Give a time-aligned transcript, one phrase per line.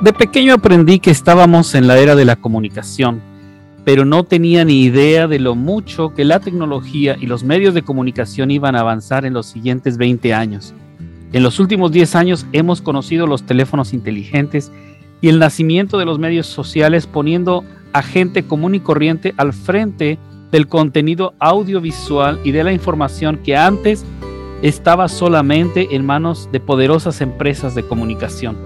[0.00, 3.20] De pequeño aprendí que estábamos en la era de la comunicación,
[3.84, 7.82] pero no tenía ni idea de lo mucho que la tecnología y los medios de
[7.82, 10.72] comunicación iban a avanzar en los siguientes 20 años.
[11.32, 14.70] En los últimos 10 años hemos conocido los teléfonos inteligentes
[15.20, 20.16] y el nacimiento de los medios sociales poniendo a gente común y corriente al frente
[20.50, 24.04] del contenido audiovisual y de la información que antes
[24.62, 28.56] estaba solamente en manos de poderosas empresas de comunicación.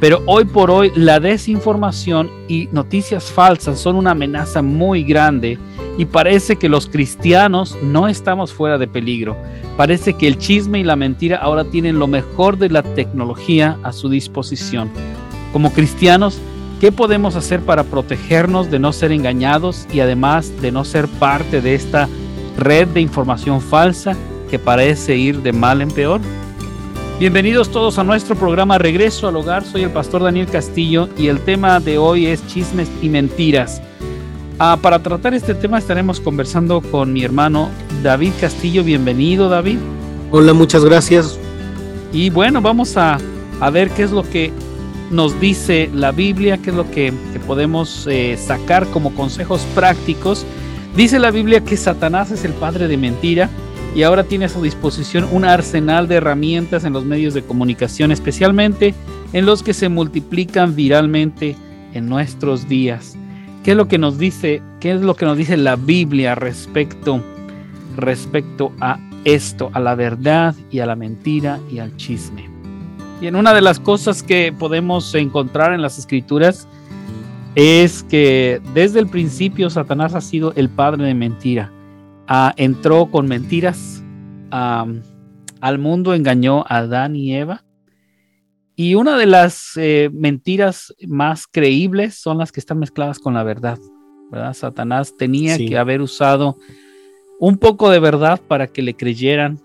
[0.00, 5.58] Pero hoy por hoy la desinformación y noticias falsas son una amenaza muy grande
[5.96, 9.36] y parece que los cristianos no estamos fuera de peligro.
[9.76, 13.92] Parece que el chisme y la mentira ahora tienen lo mejor de la tecnología a
[13.92, 14.88] su disposición.
[15.52, 16.40] Como cristianos,
[16.80, 21.60] ¿qué podemos hacer para protegernos de no ser engañados y además de no ser parte
[21.60, 22.08] de esta
[22.56, 24.16] red de información falsa
[24.50, 26.20] que parece ir de mal en peor?
[27.18, 29.64] Bienvenidos todos a nuestro programa Regreso al Hogar.
[29.64, 33.82] Soy el pastor Daniel Castillo y el tema de hoy es chismes y mentiras.
[34.60, 37.70] Ah, para tratar este tema estaremos conversando con mi hermano
[38.04, 38.84] David Castillo.
[38.84, 39.78] Bienvenido David.
[40.30, 41.38] Hola, muchas gracias.
[42.12, 43.18] Y bueno, vamos a,
[43.72, 44.52] ver qué es lo que
[45.10, 47.12] nos dice la Biblia, qué es lo que,
[47.46, 50.44] podemos eh, sacar como consejos prácticos.
[50.96, 53.48] Dice la Biblia que Satanás es el padre de mentira
[53.94, 58.12] y ahora tiene a su disposición un arsenal de herramientas en los medios de comunicación,
[58.12, 58.94] especialmente
[59.32, 61.56] en los que se multiplican viralmente
[61.94, 63.16] en nuestros días.
[63.64, 67.22] ¿Qué es lo que nos dice, qué es lo que nos dice la Biblia respecto
[67.96, 72.57] respecto a esto, a la verdad y a la mentira y al chisme?
[73.20, 76.68] Y en una de las cosas que podemos encontrar en las escrituras
[77.54, 81.72] es que desde el principio Satanás ha sido el padre de mentira
[82.30, 84.04] Ah, entró con mentiras
[84.50, 87.64] al mundo, engañó a Adán y Eva.
[88.76, 93.44] Y una de las eh, mentiras más creíbles son las que están mezcladas con la
[93.44, 93.78] verdad.
[94.30, 94.52] ¿verdad?
[94.52, 96.58] Satanás tenía que haber usado
[97.40, 99.58] un poco de verdad para que le creyeran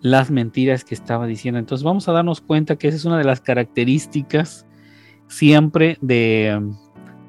[0.00, 1.58] las mentiras que estaba diciendo.
[1.58, 4.66] Entonces vamos a darnos cuenta que esa es una de las características
[5.28, 6.60] siempre de,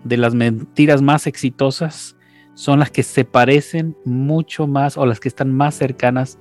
[0.03, 2.15] de las mentiras más exitosas
[2.53, 6.37] son las que se parecen mucho más o las que están más cercanas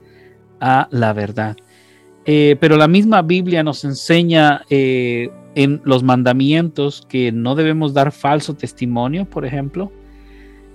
[0.60, 1.56] a la verdad.
[2.26, 8.12] Eh, pero la misma Biblia nos enseña eh, en los mandamientos que no debemos dar
[8.12, 9.91] falso testimonio, por ejemplo.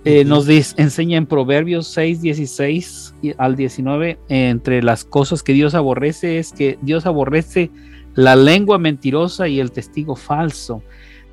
[0.08, 6.38] Eh, nos enseña en Proverbios 6, 16 al 19, entre las cosas que Dios aborrece
[6.38, 7.72] es que Dios aborrece
[8.14, 10.80] la lengua mentirosa y el testigo falso.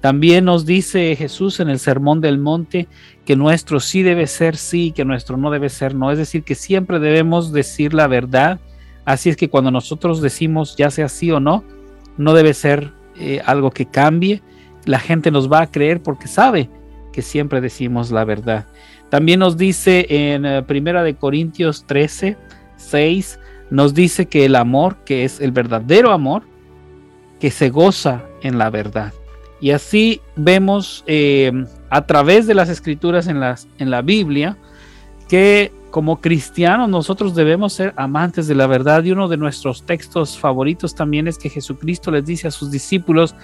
[0.02, 2.88] También nos dice Jesús en el Sermón del Monte
[3.26, 6.12] que nuestro sí debe ser sí, que nuestro no debe ser no.
[6.12, 8.60] Es decir, que siempre debemos decir la verdad.
[9.06, 11.64] Así es que cuando nosotros decimos ya sea sí o no,
[12.18, 14.42] no debe ser eh, algo que cambie.
[14.86, 16.72] La gente nos va a creer porque sabe
[17.14, 18.66] que siempre decimos la verdad.
[19.10, 22.36] También nos dice en eh, Primera de Corintios 13,
[22.76, 26.44] 6, nos dice que el amor, que es el verdadero amor,
[27.40, 29.14] que se goza en la verdad.
[29.62, 31.52] Y así vemos eh,
[31.90, 34.58] a través de las escrituras en, las, en la Biblia
[35.30, 40.38] que como cristianos nosotros debemos ser amantes de la verdad y uno de nuestros textos
[40.38, 43.36] favoritos también es que Jesucristo les dice a sus discípulos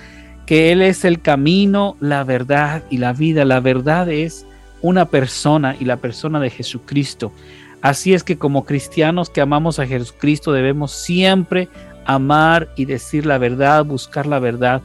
[0.50, 3.46] que Él es el camino, la verdad y la vida.
[3.46, 4.48] La verdad es
[4.82, 7.32] una persona y la persona de Jesucristo.
[7.84, 11.70] Así es que como cristianos que amamos a Jesucristo debemos siempre
[12.08, 14.82] amar y decir la verdad, buscar la verdad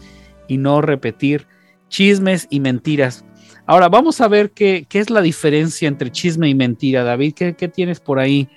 [0.48, 1.46] y no repetir
[1.88, 3.24] chismes y mentiras.
[3.64, 7.04] Ahora vamos a ver qué, es la diferencia entre chisme y mentira.
[7.04, 8.50] David, ¿qué, tienes por ahí?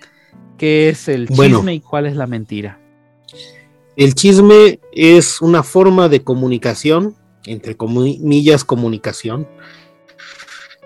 [0.57, 2.81] ¿Qué es el chisme y cuál es la mentira?
[3.97, 7.15] El chisme es una forma de comunicación,
[7.47, 9.47] entre comillas comunicación,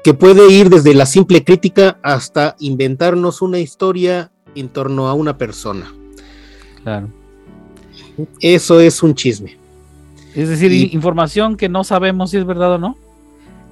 [0.01, 5.37] que puede ir desde la simple crítica hasta inventarnos una historia en torno a una
[5.37, 5.93] persona.
[6.84, 7.09] Claro.
[8.40, 9.57] Eso es un chisme.
[10.34, 12.97] Es decir, información que no sabemos si es verdad o no,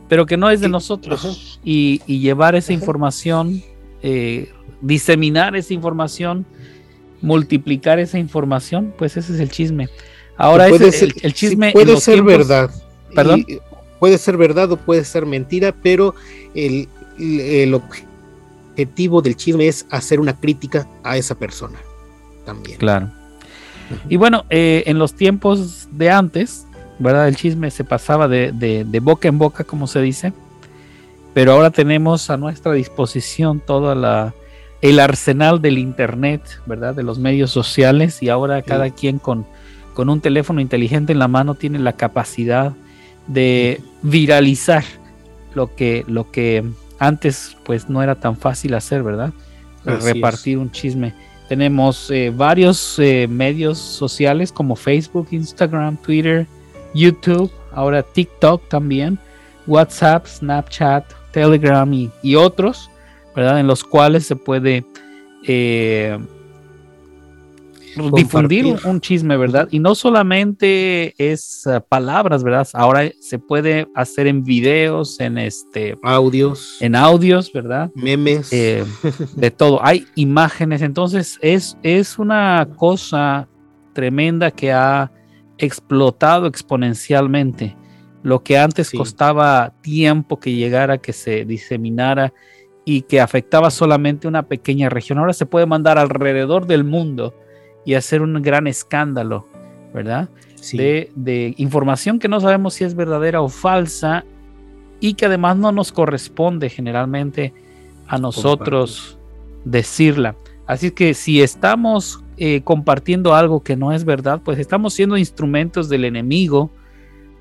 [0.09, 1.61] pero que no es de nosotros.
[1.63, 3.63] Y, llevar esa información,
[4.03, 4.51] eh,
[4.81, 6.45] diseminar esa información,
[7.21, 9.89] multiplicar esa información, pues ese es el chisme.
[10.37, 11.71] Ahora es el, chisme.
[11.71, 12.69] puede ser verdad.
[13.13, 13.45] Perdón.
[13.99, 16.15] puede ser verdad o puede ser mentira, pero
[16.53, 16.87] el,
[17.17, 21.79] el objetivo del chisme es hacer una crítica a esa persona
[22.45, 22.77] también.
[22.77, 23.09] Claro.
[24.07, 26.65] Y bueno, eh, en los tiempos de antes,
[26.99, 27.27] ¿verdad?
[27.27, 30.33] El chisme se pasaba de, boca en boca, como se dice,
[31.33, 34.33] pero ahora tenemos a nuestra disposición toda la,
[34.81, 36.95] el arsenal del Internet, ¿verdad?
[36.95, 39.45] De los medios sociales y ahora cada quien con,
[39.93, 42.73] con un teléfono inteligente en la mano tiene la capacidad
[43.27, 44.83] de viralizar
[45.53, 46.63] lo que, lo que
[46.99, 49.31] antes pues no era tan fácil hacer, ¿verdad?
[49.85, 51.13] Repartir un chisme.
[51.47, 56.45] Tenemos eh, varios eh, medios sociales como Facebook, Instagram, Twitter,
[56.93, 59.17] YouTube, ahora TikTok también,
[59.65, 62.89] WhatsApp, Snapchat, Telegram y, otros,
[63.35, 63.59] ¿verdad?
[63.59, 64.85] En los cuales se puede
[65.47, 66.17] eh,
[68.13, 69.67] difundir un, chisme, ¿verdad?
[69.71, 72.67] Y no solamente es eh, palabras, ¿verdad?
[72.73, 77.91] Ahora se puede hacer en videos, en este audios, en audios, ¿verdad?
[77.95, 78.85] Memes, eh,
[79.35, 79.83] de todo.
[79.83, 83.47] Hay imágenes, entonces es, es una cosa
[83.93, 85.11] tremenda que ha
[85.57, 87.75] explotado exponencialmente.
[88.21, 92.33] Lo que antes costaba tiempo que llegara, que se diseminara
[92.85, 97.33] y que afectaba solamente una pequeña región, ahora se puede mandar alrededor del mundo
[97.85, 99.45] y hacer un gran escándalo,
[99.93, 100.29] ¿verdad?
[100.73, 104.25] De, información que no sabemos si es verdadera o falsa
[104.99, 107.53] y que además no nos corresponde generalmente
[108.07, 109.17] a nosotros
[109.63, 110.35] decirla.
[110.67, 115.89] Así que si estamos eh, compartiendo algo que no es verdad, pues estamos siendo instrumentos
[115.89, 116.69] del enemigo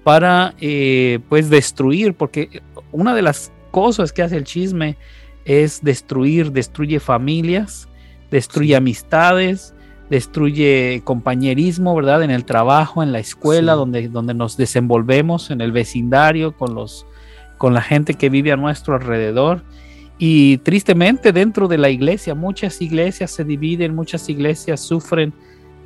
[0.03, 2.63] para eh, pues destruir, porque
[2.93, 4.97] una de las cosas que hace el chisme
[5.49, 7.89] es destruir, destruye familias,
[8.31, 9.75] destruye amistades,
[10.11, 12.23] destruye compañerismo, ¿verdad?
[12.23, 17.07] En el trabajo, en la escuela, donde, donde nos desenvolvemos, en el vecindario, con, los,
[17.57, 19.63] con la gente que vive a nuestro alrededor.
[20.19, 25.33] Y tristemente dentro de la iglesia, muchas iglesias se dividen, muchas iglesias sufren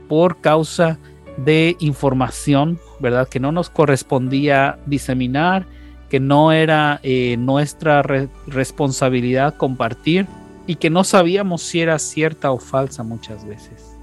[0.08, 0.98] por causa
[1.36, 3.28] de información, ¿verdad?
[3.28, 5.66] Que no nos correspondía diseminar,
[6.12, 8.02] que no era eh, nuestra
[8.46, 10.26] responsabilidad compartir
[10.66, 13.96] y que no sabíamos si era cierta o falsa muchas veces.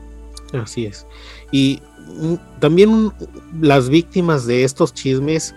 [0.51, 1.05] Así es.
[1.51, 3.13] Y mm, también
[3.61, 5.53] las víctimas de estos chismes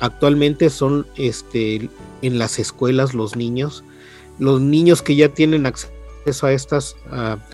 [0.00, 1.90] actualmente son este,
[2.22, 3.84] en las escuelas los niños,
[4.38, 6.96] los niños que ya tienen acceso a estas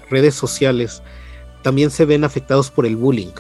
[0.08, 1.02] redes sociales
[1.62, 3.34] también se ven afectados por el bullying.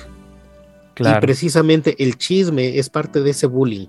[0.98, 3.86] Y precisamente el chisme es parte de ese bullying.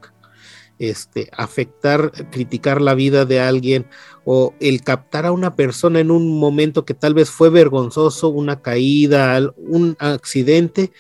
[0.82, 3.86] Este, afectar, criticar la vida de alguien
[4.26, 8.64] o el captar a una persona en un momento que tal vez fue vergonzoso, una
[8.64, 10.92] caída, un accidente,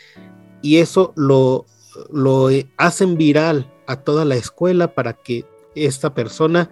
[0.61, 1.65] y eso lo,
[2.13, 6.69] lo hacen viral a toda la escuela para que esta persona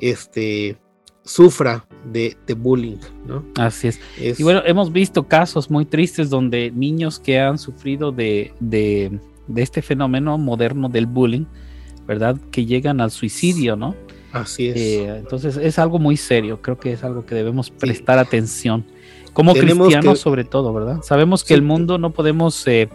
[0.00, 0.78] este,
[1.26, 3.44] sufra de, bullying, ¿no?
[3.56, 4.00] Así es.
[4.40, 9.20] Y bueno, hemos visto casos muy tristes donde niños que han sufrido de, de,
[9.56, 11.44] este fenómeno moderno del bullying,
[12.06, 12.36] ¿verdad?
[12.50, 13.94] Que llegan al suicidio, ¿no?
[14.32, 14.76] Así es.
[14.76, 18.84] Eh, entonces es algo muy serio, creo que es algo que debemos prestar atención.
[19.32, 21.02] Como cristianos sobre todo, ¿verdad?
[21.02, 22.88] Sabemos que el mundo no podemos eh,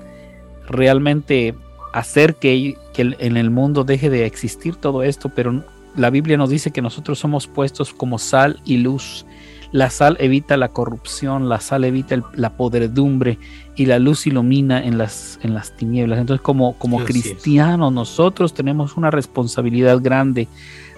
[0.67, 1.53] realmente
[1.93, 5.63] hacer que, que en el mundo deje de existir todo esto, pero
[5.95, 9.25] la Biblia nos dice que nosotros somos puestos como sal y luz.
[9.71, 13.37] La sal evita la corrupción, la sal evita la podredumbre
[13.75, 16.19] y la luz ilumina en las, en las tinieblas.
[16.19, 20.47] Entonces, como, como cristianos, nosotros tenemos una responsabilidad grande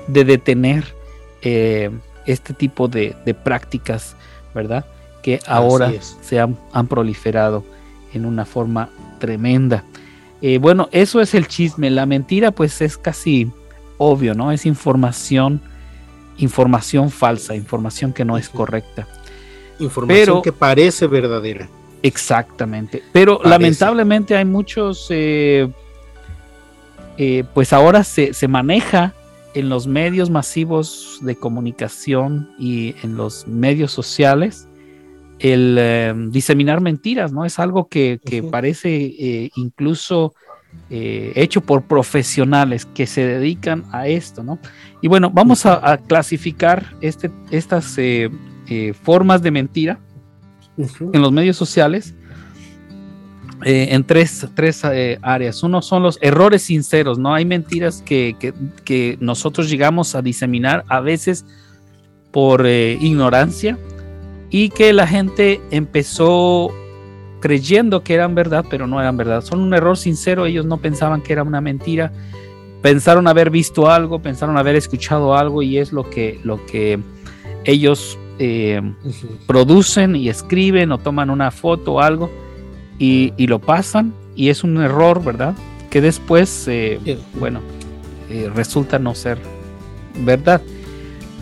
[0.08, 0.86] de detener
[1.42, 1.92] eh,
[2.26, 4.16] este tipo de, prácticas,
[4.56, 4.86] ¿verdad?
[5.22, 7.64] Que ahora se han, proliferado
[8.14, 8.90] en una forma
[9.20, 9.84] tremenda.
[10.42, 11.90] Eh, bueno, eso es el chisme.
[11.90, 13.52] La mentira, pues es casi
[13.98, 14.52] obvio, ¿no?
[14.52, 15.62] Es información,
[16.38, 19.08] información falsa, información que no es correcta.
[19.80, 21.70] Información que parece verdadera.
[22.02, 23.02] Exactamente.
[23.12, 25.70] Pero lamentablemente hay muchos, eh,
[27.18, 29.14] eh, pues ahora se, se, maneja
[29.54, 34.68] en los medios masivos de comunicación y en los medios sociales
[35.40, 37.46] el eh, diseminar mentiras, ¿no?
[37.46, 38.20] Es algo que,
[38.52, 40.34] parece incluso
[40.96, 44.60] eh, hecho por profesionales que se dedican a esto, ¿no?
[45.02, 48.30] Y bueno, vamos a, clasificar este, estas eh,
[48.68, 50.00] eh, formas de mentira
[50.78, 52.14] en los medios sociales
[53.66, 54.84] en tres, tres
[55.22, 55.64] áreas.
[55.64, 57.34] Uno son los errores sinceros, ¿no?
[57.34, 58.36] Hay mentiras que,
[58.84, 61.44] que nosotros llegamos a diseminar a veces
[62.32, 63.80] por ignorancia
[64.52, 66.72] y que la gente empezó
[67.44, 69.42] creyendo que eran verdad, pero no eran verdad.
[69.42, 72.14] Son un error sincero, ellos no pensaban que era una mentira,
[72.82, 77.02] pensaron haber visto algo, pensaron haber escuchado algo y es lo que, lo que
[77.66, 78.82] ellos eh,
[79.46, 82.32] producen y escriben o toman una foto o algo
[82.98, 85.54] y, lo pasan y es un error, ¿verdad?
[85.90, 87.60] Que después, eh, bueno,
[88.30, 89.38] eh, resulta no ser
[90.24, 90.62] verdad.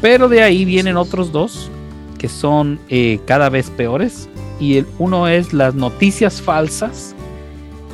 [0.01, 1.69] Pero de ahí vienen otros dos
[2.17, 4.27] que son eh, cada vez peores.
[4.61, 7.15] Y el, uno es las noticias falsas,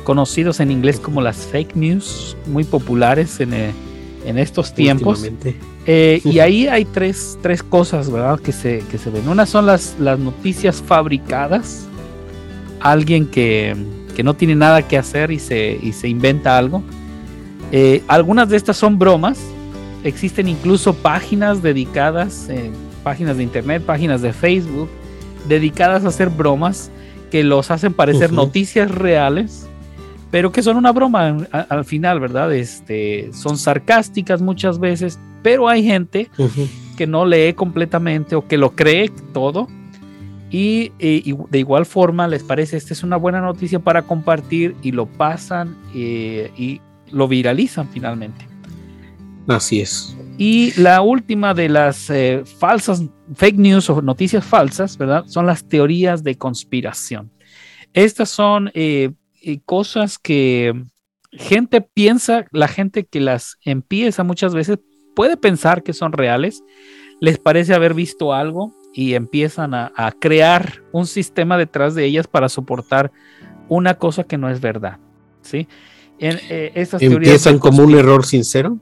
[0.04, 3.72] conocidos en inglés como las fake news, muy populares en, eh,
[4.24, 5.26] en estos tiempos.
[5.86, 8.38] Eh, y ahí hay tres, tres cosas, ¿verdad?
[8.38, 9.26] Que se, que se ven.
[9.28, 11.86] Una son las, las noticias fabricadas.
[12.80, 13.74] Alguien que,
[14.14, 16.82] que no tiene nada que hacer y se, y se inventa algo.
[17.72, 19.38] Eh, algunas de estas son bromas.
[20.04, 22.70] Existen incluso páginas dedicadas, eh,
[23.02, 24.88] páginas de internet, páginas de Facebook,
[25.48, 26.90] dedicadas a hacer bromas
[27.30, 29.68] que los hacen parecer noticias reales,
[30.30, 32.52] pero que son una broma al final, ¿verdad?
[32.52, 36.30] Este, son sarcásticas muchas veces, pero hay gente
[36.96, 39.68] que no lee completamente o que lo cree todo
[40.50, 45.06] y, de igual forma les parece esta es una buena noticia para compartir y lo
[45.06, 48.46] pasan eh, y lo viralizan finalmente.
[49.48, 50.16] Así es.
[50.36, 53.02] Y la última de las eh, falsas
[53.34, 55.24] fake news o noticias falsas, ¿verdad?
[55.26, 57.32] Son las teorías de conspiración.
[57.92, 59.10] Estas son eh,
[59.64, 60.72] cosas que
[61.32, 64.78] gente piensa, la gente que las empieza muchas veces
[65.16, 66.62] puede pensar que son reales,
[67.20, 72.48] les parece haber visto algo y empiezan a, crear un sistema detrás de ellas para
[72.48, 73.12] soportar
[73.68, 74.98] una cosa que no es verdad.
[75.42, 75.68] ¿sí?
[76.18, 78.78] En, eh, ¿Empiezan como un error sincero?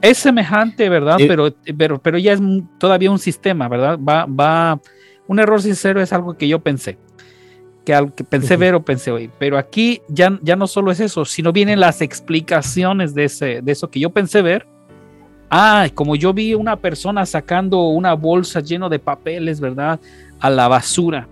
[0.00, 1.20] Es semejante, ¿verdad?
[1.20, 2.40] Eh, pero, pero, pero ya es
[2.78, 3.98] todavía un sistema, ¿verdad?
[3.98, 4.80] Va, va,
[5.26, 6.98] un error sincero es algo que yo pensé,
[7.84, 9.30] que, que pensé ver o pensé oír.
[9.38, 13.72] Pero aquí ya, ya no solo es eso, sino vienen las explicaciones de, ese, de
[13.72, 14.66] eso que yo pensé ver
[15.50, 20.00] Ah, como yo vi una persona sacando una bolsa lleno de papeles, ¿verdad?
[20.40, 21.28] A la basura.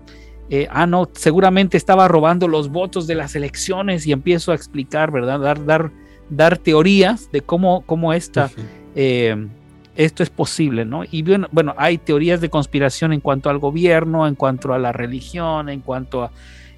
[0.49, 5.11] Eh, ah, no, seguramente estaba robando los votos de las elecciones y empiezo a explicar,
[5.11, 5.39] ¿verdad?
[5.39, 5.91] Dar, dar,
[6.29, 8.49] dar teorías de cómo, cómo esta,
[8.95, 9.47] eh,
[9.95, 11.03] esto es posible, ¿no?
[11.09, 14.91] Y bueno, bueno, hay teorías de conspiración en cuanto al gobierno, en cuanto a la
[14.91, 16.31] religión, en cuanto a,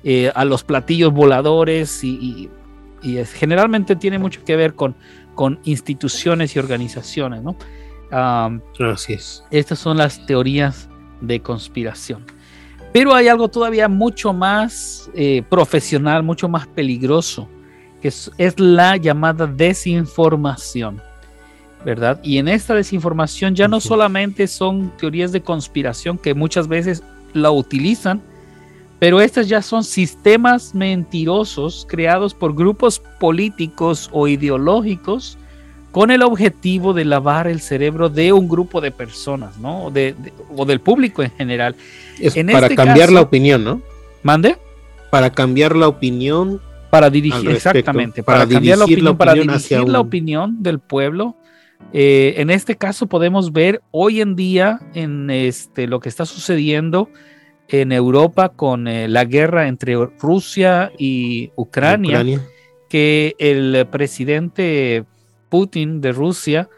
[0.03, 2.49] eh, a los platillos voladores y,
[3.01, 4.95] y, generalmente tiene mucho que ver con
[5.37, 7.55] con instituciones y organizaciones, ¿no?
[8.11, 9.43] Así es.
[9.51, 10.89] Estas son las teorías
[11.21, 12.25] de conspiración.
[12.91, 17.47] Pero hay algo todavía mucho más eh, profesional, mucho más peligroso,
[18.01, 21.01] que es, la llamada desinformación,
[21.83, 22.19] ¿verdad?
[22.23, 27.51] Y en esta desinformación ya no solamente son teorías de conspiración que muchas veces la
[27.51, 28.21] utilizan,
[28.99, 35.37] pero estas ya son sistemas mentirosos creados por grupos políticos o ideológicos
[35.91, 39.85] con el objetivo de lavar el cerebro de un grupo de personas, ¿no?
[39.85, 40.15] O, de,
[40.55, 41.75] o del público en general.
[42.19, 43.81] Es para este cambiar la opinión, ¿no?
[44.23, 44.57] ¿Mande?
[45.09, 46.61] Para cambiar la opinión.
[46.89, 51.35] Para dirigir, exactamente, para, cambiar la opinión, para dirigir la opinión del pueblo.
[51.93, 57.09] Eh, en este caso podemos ver hoy en día en este, lo que está sucediendo
[57.67, 62.25] en Europa con eh, la guerra entre Rusia y Ucrania,
[62.89, 65.05] que el presidente
[65.49, 66.69] Putin de Rusia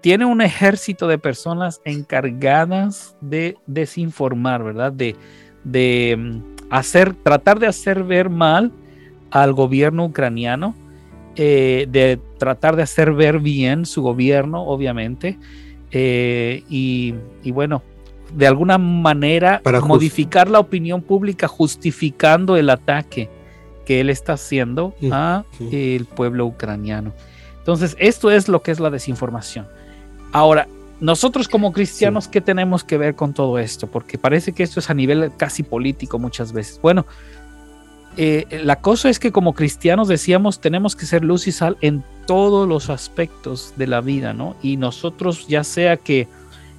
[0.00, 4.92] tiene un ejército de personas encargadas de desinformar, ¿verdad?
[4.92, 5.16] De,
[5.64, 8.72] de mm, hacer, tratar de hacer ver mal
[9.30, 10.74] al gobierno ucraniano,
[11.36, 15.38] eh, de tratar de hacer ver bien su gobierno, obviamente.
[15.90, 17.82] Eh, y, y, bueno,
[18.34, 23.30] de alguna manera Para modificar la opinión pública justificando el ataque
[23.86, 27.14] que él está haciendo a el pueblo ucraniano.
[27.58, 29.66] Entonces, esto es lo que es la desinformación.
[30.32, 30.68] Ahora,
[31.00, 33.86] nosotros como cristianos, ¿qué tenemos que ver con todo esto?
[33.86, 36.80] Porque parece que esto es a nivel casi político muchas veces.
[36.82, 37.06] Bueno,
[38.20, 42.02] eh, la cosa es que como cristianos decíamos, tenemos que ser luz y sal en
[42.26, 44.56] todos los aspectos de la vida, ¿no?
[44.60, 46.26] Y nosotros, ya sea que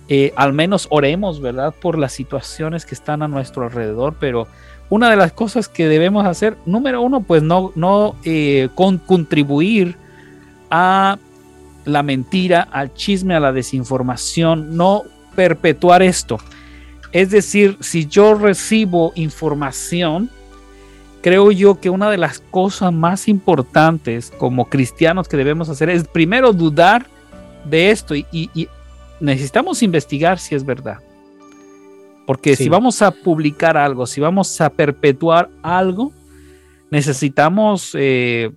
[0.10, 1.74] eh, al menos oremos, ¿verdad?
[1.79, 4.50] Por las situaciones que están a nuestro alrededor, pero
[4.89, 9.96] una de las cosas que debemos hacer, número uno, pues no, no eh, contribuir
[10.69, 11.19] a
[11.86, 15.03] la mentira, al chisme, a la desinformación, no
[15.38, 16.38] perpetuar esto.
[17.13, 20.29] Es decir, si yo recibo información,
[21.21, 26.07] creo yo que una de las cosas más importantes como cristianos que debemos hacer es
[26.07, 27.07] primero dudar
[27.65, 28.69] de esto y,
[29.19, 30.99] necesitamos investigar si es verdad.
[32.25, 36.13] Porque si vamos a publicar algo, si vamos a perpetuar algo,
[36.91, 38.51] necesitamos eh,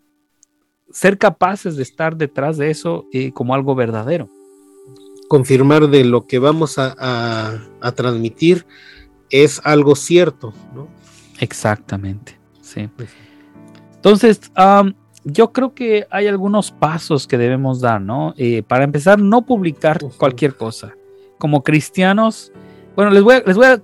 [0.92, 4.28] ser capaces de estar detrás de eso eh, como algo verdadero.
[5.28, 7.58] Confirmar de lo que vamos a,
[7.96, 8.66] transmitir
[9.30, 10.88] es algo cierto, ¿no?
[11.38, 12.38] Exactamente,
[12.74, 12.88] sí.
[12.96, 13.10] Pues
[13.96, 14.40] Entonces,
[15.24, 18.34] yo creo que hay algunos pasos que debemos dar, ¿no?
[18.36, 20.94] Eh, para empezar, no publicar cualquier cosa.
[21.38, 22.52] Como cristianos,
[22.94, 23.82] Bueno, les voy a, les voy a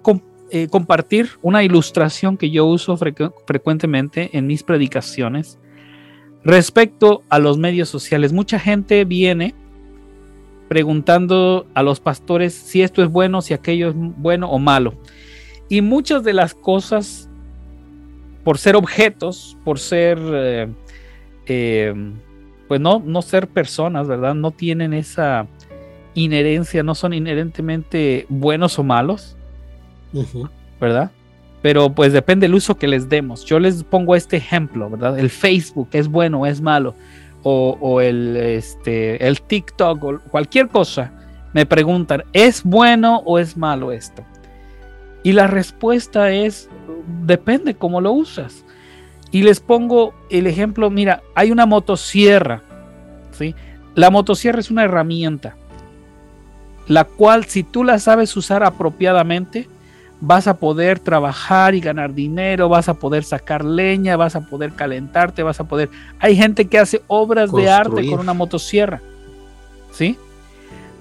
[0.50, 5.59] eh, compartir una ilustración que yo uso frecuentemente en mis predicaciones
[6.45, 8.33] respecto a los medios sociales.
[8.33, 9.54] Mucha gente viene
[10.68, 14.95] preguntando a los pastores si esto es bueno, si aquello es bueno o malo.
[15.68, 17.27] Y muchas de las cosas,
[18.45, 20.68] por ser objetos, por ser, eh,
[21.47, 21.95] eh,
[22.66, 24.35] pues no, no ser personas, ¿verdad?
[24.35, 25.47] No tienen esa
[26.14, 29.37] inherencia, no son inherentemente buenos o malos,
[30.80, 31.11] ¿verdad?
[31.62, 33.45] Pero pues depende del uso que les demos.
[33.45, 35.18] Yo les pongo este ejemplo, ¿verdad?
[35.18, 36.95] El Facebook es bueno o es malo
[37.42, 41.12] o, el, este, el TikTok o cualquier cosa,
[41.52, 44.25] me preguntan, ¿es bueno o es malo esto?
[45.22, 46.68] Y la respuesta es,
[47.25, 48.64] depende cómo lo usas.
[49.30, 52.62] Y les pongo el ejemplo, mira, hay una motosierra,
[53.32, 53.54] ¿sí?
[53.94, 55.56] La motosierra es una herramienta,
[56.87, 59.68] la cual si tú la sabes usar apropiadamente,
[60.20, 64.72] vas a poder trabajar y ganar dinero, vas a poder sacar leña, vas a poder
[64.72, 65.90] calentarte, vas a poder...
[66.18, 69.00] Hay gente que hace obras de arte con una motosierra,
[69.92, 70.18] ¿sí?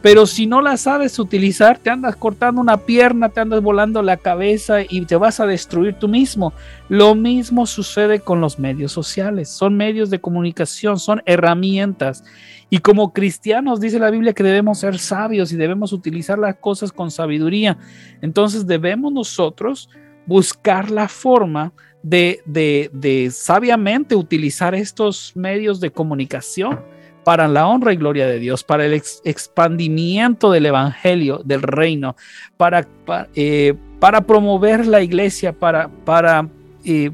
[0.07, 4.15] Pero si no la sabes utilizar, te andas cortando una pierna, te andas volando la
[4.15, 6.53] cabeza y te vas a destruir tú mismo.
[6.87, 9.49] Lo mismo sucede con los medios sociales.
[9.49, 12.23] Son medios de comunicación, son herramientas.
[12.69, 16.93] Y como cristianos dice la Biblia que debemos ser sabios y debemos utilizar las cosas
[16.93, 17.77] con sabiduría.
[18.21, 19.89] Entonces debemos nosotros
[20.25, 26.79] buscar la forma de, de, sabiamente utilizar estos medios de comunicación
[27.27, 32.15] para la honra y gloria de Dios, para el expandimiento del Evangelio, del reino,
[32.55, 32.87] para,
[33.35, 36.47] eh, para, promover la iglesia, para, para
[36.85, 37.11] eh,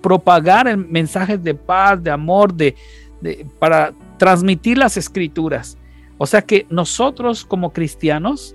[0.00, 2.76] propagar mensajes de paz, de amor, de,
[3.20, 5.76] de, para transmitir las escrituras.
[6.18, 8.54] O sea que nosotros como cristianos,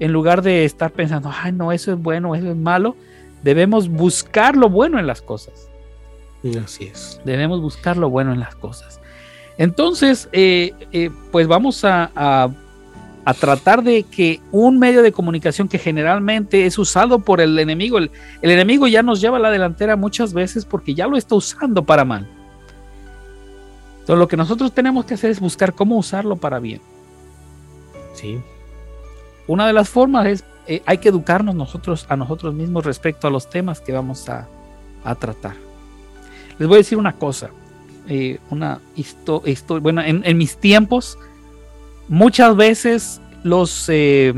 [0.00, 2.94] en lugar de estar pensando, ay, no, eso es bueno, eso es malo,
[3.42, 5.70] debemos buscar lo bueno en las cosas.
[6.62, 7.22] Así es.
[7.24, 9.01] Debemos buscar lo bueno en las cosas.
[9.58, 15.78] Entonces, eh, eh, pues vamos a, a, tratar de que un medio de comunicación que
[15.78, 18.10] generalmente es usado por el enemigo, el,
[18.40, 21.84] el enemigo ya nos lleva a la delantera muchas veces porque ya lo está usando
[21.84, 22.28] para mal.
[24.02, 26.80] Entonces lo que nosotros tenemos que hacer es buscar cómo usarlo para bien.
[28.14, 28.40] Sí.
[29.46, 33.30] Una de las formas es, eh, hay que educarnos nosotros a nosotros mismos respecto a
[33.30, 34.48] los temas que vamos a,
[35.18, 35.54] tratar.
[36.58, 37.50] Les voy a decir una cosa,
[38.08, 41.18] eh, una historia, bueno, en, mis tiempos,
[42.08, 44.34] muchas veces los eh,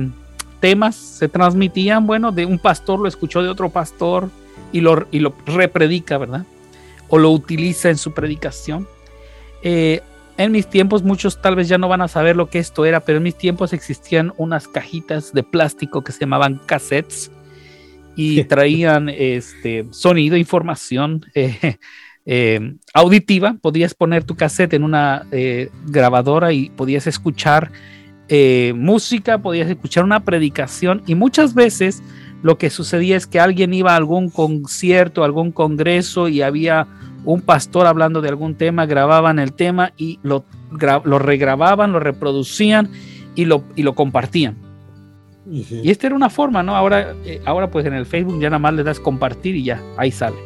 [0.61, 4.31] temas se transmitían, bueno, de un pastor lo escuchó de otro pastor
[4.73, 6.45] y lo, y lo repredica, ¿verdad?
[7.09, 8.87] O lo utiliza en su predicación.
[9.63, 10.01] Eh,
[10.37, 13.01] en mis tiempos, muchos tal vez ya no van a saber lo que esto era,
[13.01, 17.31] pero en mis tiempos existían unas cajitas de plástico que se llamaban cassettes
[18.17, 21.79] y traían este sonido, información eh,
[22.27, 23.57] eh, auditiva.
[23.61, 25.27] Podías poner tu cassette en una
[25.87, 27.71] grabadora y podías escuchar
[28.75, 32.03] música, podías escuchar una predicación y muchas veces
[32.45, 36.87] lo que sucedía es que alguien iba a algún concierto, algún congreso y había
[37.25, 40.45] un pastor hablando de algún tema, grababan el tema y lo,
[41.05, 42.91] lo regrababan, lo reproducían
[43.35, 44.57] y lo, y lo compartían.
[45.51, 46.77] Y esta era una forma, ¿no?
[46.77, 49.83] Ahora, eh, ahora pues en el Facebook ya nada más le das compartir y ya,
[49.97, 50.37] ahí sale.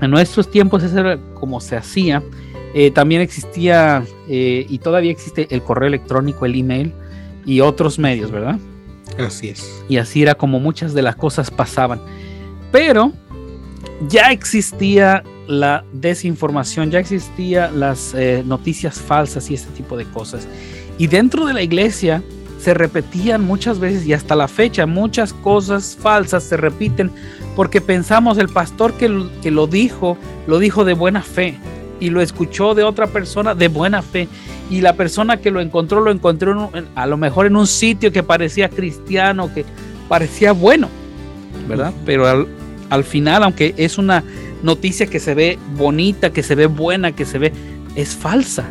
[0.00, 2.22] En nuestros tiempos eso era como se hacía.
[2.74, 6.92] Eh, también existía eh, y todavía existe el correo electrónico, el email
[7.44, 8.58] y otros medios, ¿verdad?
[9.18, 9.82] Así es.
[9.88, 12.00] Y así era como muchas de las cosas pasaban.
[12.70, 13.12] Pero
[14.08, 20.46] ya existía la desinformación, ya existía las eh, noticias falsas y este tipo de cosas.
[20.98, 22.22] Y dentro de la iglesia
[22.60, 27.10] se repetían muchas veces y hasta la fecha muchas cosas falsas se repiten
[27.58, 30.16] porque pensamos el pastor que, que lo dijo,
[30.46, 31.56] lo dijo de buena fe
[31.98, 34.28] y lo escuchó de otra persona de buena fe
[34.70, 38.22] y la persona que lo encontró lo encontró a lo mejor en un sitio que
[38.22, 39.64] parecía cristiano, que
[40.08, 40.88] parecía bueno,
[41.66, 41.92] ¿verdad?
[42.06, 42.46] Pero al,
[42.90, 44.22] al final, aunque es una
[44.62, 47.52] noticia que se ve bonita, que se ve buena, que se ve,
[47.96, 48.66] es falsa.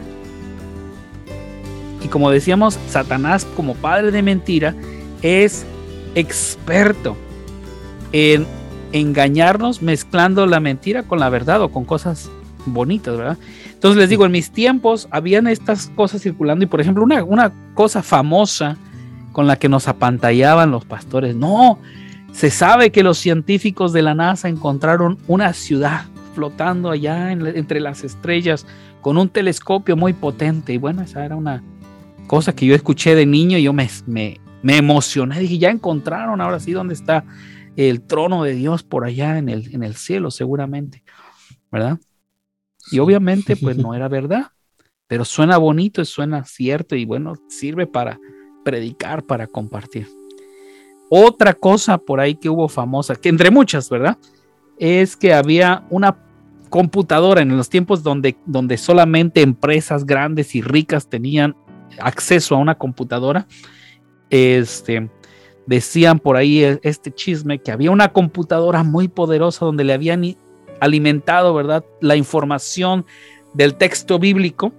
[2.06, 4.76] Y como decíamos, Satanás como padre de mentira
[5.22, 5.66] es
[6.16, 7.18] experto
[8.14, 8.48] en
[8.92, 12.30] engañarnos mezclando la mentira con la verdad o con cosas
[12.66, 13.38] bonitas, ¿verdad?
[13.74, 17.54] Entonces les digo, en mis tiempos habían estas cosas circulando y por ejemplo una, una
[17.74, 18.78] cosa famosa
[19.32, 21.80] con la que nos apantallaban los pastores, no,
[22.32, 28.04] se sabe que los científicos de la NASA encontraron una ciudad flotando allá entre las
[28.04, 28.66] estrellas
[29.02, 30.74] con un telescopio muy potente.
[30.74, 31.64] Y bueno, esa era una
[32.28, 36.40] cosa que yo escuché de niño y yo me, me, me emocioné, dije, ya encontraron,
[36.40, 37.24] ahora sí, ¿dónde está
[37.78, 41.04] el trono de Dios por allá en el, en el cielo, seguramente?
[41.72, 42.00] ¿Verdad?
[42.92, 44.52] Y obviamente, pues no era verdad,
[45.08, 48.20] pero suena bonito, suena cierto y bueno, sirve para
[48.66, 50.10] predicar, para compartir.
[51.10, 54.18] Otra cosa por ahí que hubo famosa, que entre muchas, ¿verdad?
[54.78, 56.18] Es que había una
[56.70, 61.56] computadora en los tiempos donde, donde solamente empresas grandes y ricas tenían
[62.00, 63.48] acceso a una computadora.
[64.30, 65.10] Este,
[65.68, 70.36] decían por ahí e, este chisme que había una computadora muy poderosa donde le habían
[70.80, 71.86] alimentado, ¿verdad?
[72.02, 73.06] La información
[73.54, 74.74] del texto bíblico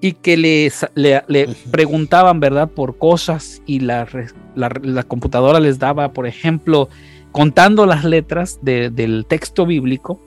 [0.00, 2.68] y que le, le, preguntaban, ¿verdad?
[2.68, 4.06] Por cosas y la,
[4.54, 6.90] la, computadora les daba, por ejemplo,
[7.32, 10.20] contando las letras del texto bíblico,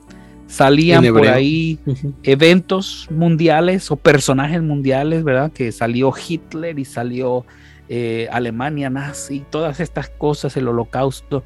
[0.48, 1.78] salían por ahí
[2.24, 5.52] eventos mundiales o personajes mundiales, ¿verdad?
[5.52, 7.46] Que salió Hitler y salió
[7.90, 11.44] eh, Alemania nazi, todas estas cosas, el holocausto.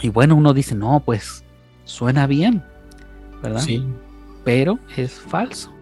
[0.00, 1.44] Y bueno, uno dice, no, pues
[1.84, 2.62] suena bien,
[3.42, 3.60] ¿verdad?
[3.60, 3.84] Sí.
[4.44, 5.72] Pero es falso.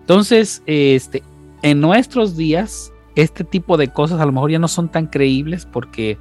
[0.00, 1.22] Entonces, este,
[1.62, 5.66] en nuestros días, este tipo de cosas a lo mejor ya no son tan creíbles
[5.66, 6.18] porque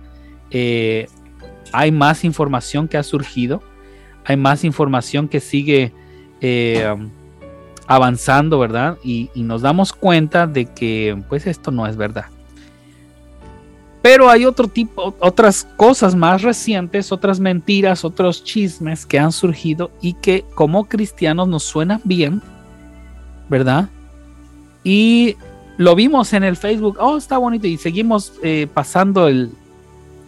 [0.52, 1.08] eh,
[1.72, 3.62] hay más información que ha surgido,
[4.26, 5.94] hay más información que sigue
[6.42, 6.96] eh,
[7.96, 8.98] avanzando, ¿verdad?
[9.04, 12.26] Y, y, nos damos cuenta de que pues esto no es verdad.
[14.02, 19.92] Pero hay otro tipo, otras cosas más recientes, otras mentiras, otros chismes que han surgido
[20.02, 22.42] y que como cristianos nos suenan bien,
[23.48, 23.90] ¿verdad?
[24.84, 25.36] Y
[25.78, 29.52] lo vimos en el Facebook, oh, está bonito, y seguimos eh, pasando el,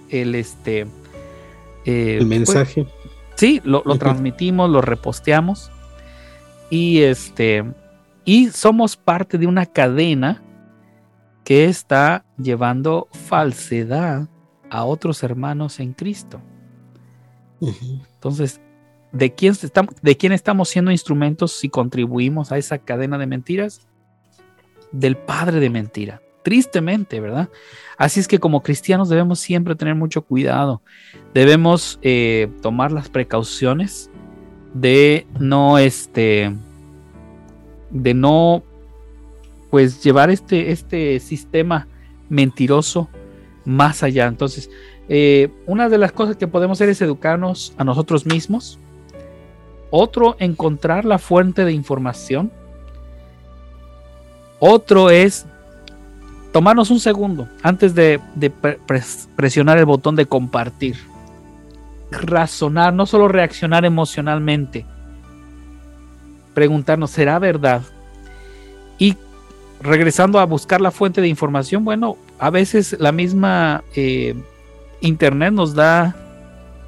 [0.09, 0.81] el, este,
[1.85, 2.87] eh, el pues, mensaje.
[3.35, 5.71] sí, lo, transmitimos, lo reposteamos,
[6.73, 7.63] y este,
[8.25, 10.41] y somos parte de una cadena
[11.43, 14.27] que está llevando falsedad
[14.71, 16.41] a otros hermanos en Cristo.
[18.15, 18.59] Entonces,
[19.11, 23.87] ¿de quién, estamos, ¿de quién estamos siendo instrumentos si contribuimos a esa cadena de mentiras?
[24.91, 26.23] Del padre de mentira.
[26.43, 27.49] Tristemente, ¿verdad?
[27.99, 30.81] Así es que como cristianos debemos siempre tener mucho cuidado.
[31.35, 34.09] Debemos eh, tomar las precauciones
[34.73, 36.53] de no, este,
[37.89, 38.63] de no,
[39.69, 41.87] pues llevar este, este sistema
[42.29, 43.09] mentiroso
[43.65, 44.27] más allá.
[44.27, 44.69] Entonces,
[45.09, 48.79] eh, una de las cosas que podemos hacer es educarnos a nosotros mismos,
[49.91, 52.51] otro, encontrar la fuente de información.
[54.59, 55.45] Otro es
[56.51, 58.19] tomarnos un segundo antes de,
[59.35, 60.95] presionar el botón de compartir.
[62.21, 64.85] Razonar, no solo reaccionar emocionalmente.
[66.53, 67.81] Preguntarnos, ¿será verdad?
[68.97, 69.17] Y
[69.81, 74.35] regresando a buscar la fuente de información, bueno, a veces la misma eh,
[75.01, 76.15] Internet nos da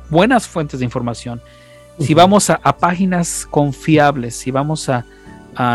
[0.10, 1.42] buenas fuentes de información.
[2.00, 5.06] Si vamos a, páginas confiables, si vamos a,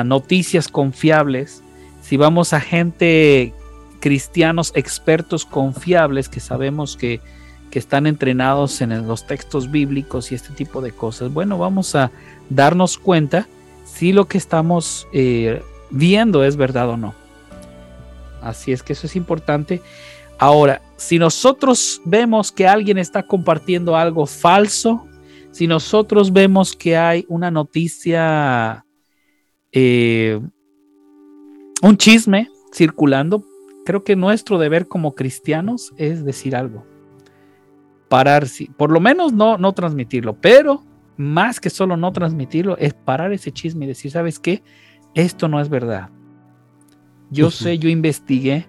[0.05, 1.63] noticias confiables,
[2.03, 3.55] si vamos a gente
[4.01, 7.21] cristianos expertos confiables que sabemos que,
[7.79, 12.11] están entrenados en los textos bíblicos y este tipo de cosas, bueno, vamos a
[12.49, 13.47] darnos cuenta
[13.85, 17.15] si lo que estamos eh, viendo es verdad o no.
[18.43, 19.83] Así es que eso es importante.
[20.39, 25.07] Ahora, si nosotros vemos que alguien está compartiendo algo falso,
[25.51, 28.87] si nosotros vemos que hay una noticia,
[29.73, 30.41] eh,
[31.83, 33.45] un chisme circulando,
[33.85, 36.90] creo que nuestro deber como cristianos es decir algo.
[38.11, 38.45] Parar,
[38.77, 40.83] por lo menos no, no transmitirlo, pero
[41.17, 44.63] más que solo no transmitirlo, es parar ese chisme y decir, ¿sabes qué?
[45.15, 46.11] Esto no es verdad.
[47.31, 48.67] Yo sé, yo investigué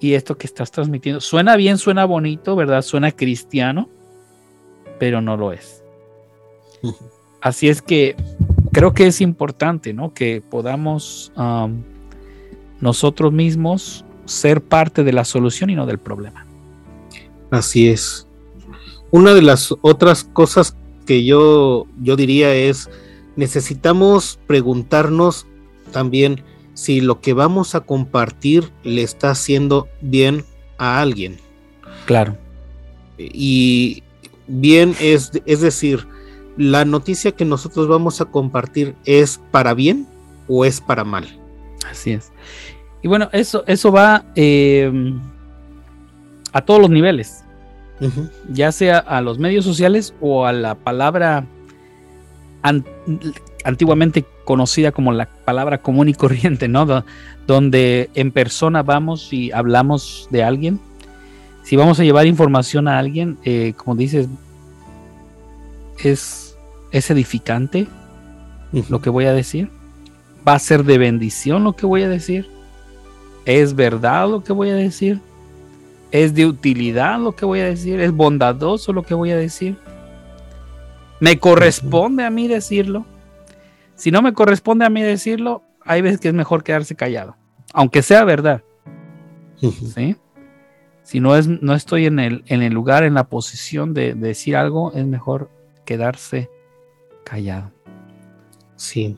[0.00, 2.82] y esto que estás transmitiendo suena bien, suena bonito, ¿verdad?
[2.82, 3.88] Suena cristiano,
[4.98, 5.84] pero no lo es.
[7.40, 8.16] Así es que
[8.72, 10.12] creo que es importante, ¿no?
[10.12, 11.32] Que podamos
[12.80, 16.44] nosotros mismos ser parte de la solución y no del problema.
[17.52, 18.25] Así es.
[19.10, 22.90] Una de las otras cosas que yo, yo diría es,
[23.36, 25.46] necesitamos preguntarnos
[25.92, 26.42] también
[26.74, 30.44] si lo que vamos a compartir le está haciendo bien
[30.78, 31.38] a alguien.
[32.04, 32.36] Claro.
[33.18, 34.02] Y
[34.46, 36.06] bien es, es decir,
[36.56, 40.06] la noticia que nosotros vamos a compartir es para bien
[40.48, 41.26] o es para mal.
[41.90, 42.32] Así es.
[43.02, 44.90] Y bueno, eso, eso va eh,
[46.52, 47.44] a todos los niveles,
[48.50, 51.46] ya sea a los medios sociales o a la palabra
[53.64, 57.04] antiguamente conocida como la palabra común y corriente, ¿no?
[57.46, 60.80] donde en persona vamos y hablamos de alguien
[61.66, 64.28] si vamos a llevar información a alguien, eh, como dices,
[65.98, 66.56] es,
[66.92, 67.88] es edificante
[68.88, 69.68] lo que voy a decir.
[70.46, 72.48] Va a ser de bendición lo que voy a decir.
[73.46, 75.20] Es verdad lo que voy a decir.
[76.10, 78.00] Es de utilidad lo que voy a decir.
[78.00, 79.76] Es bondadoso lo que voy a decir.
[81.20, 83.06] Me corresponde a mí decirlo.
[83.94, 87.36] Si no me corresponde a mí decirlo, hay veces que es mejor quedarse callado,
[87.72, 88.62] aunque sea verdad.
[89.60, 90.16] ¿Sí?
[91.02, 94.56] Si no, es, no estoy en el, en el lugar, en la posición de, decir
[94.56, 95.50] algo, es mejor
[95.84, 96.50] quedarse
[97.24, 97.72] callado.
[98.74, 99.16] Sí.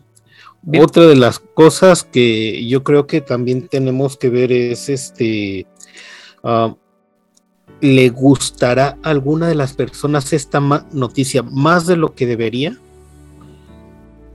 [0.78, 5.66] Otra de las cosas que yo creo que también tenemos que ver es este.
[6.42, 6.74] Ah,
[7.80, 10.60] ¿Le gustará a alguna de las personas esta
[10.92, 12.76] noticia más de lo que debería?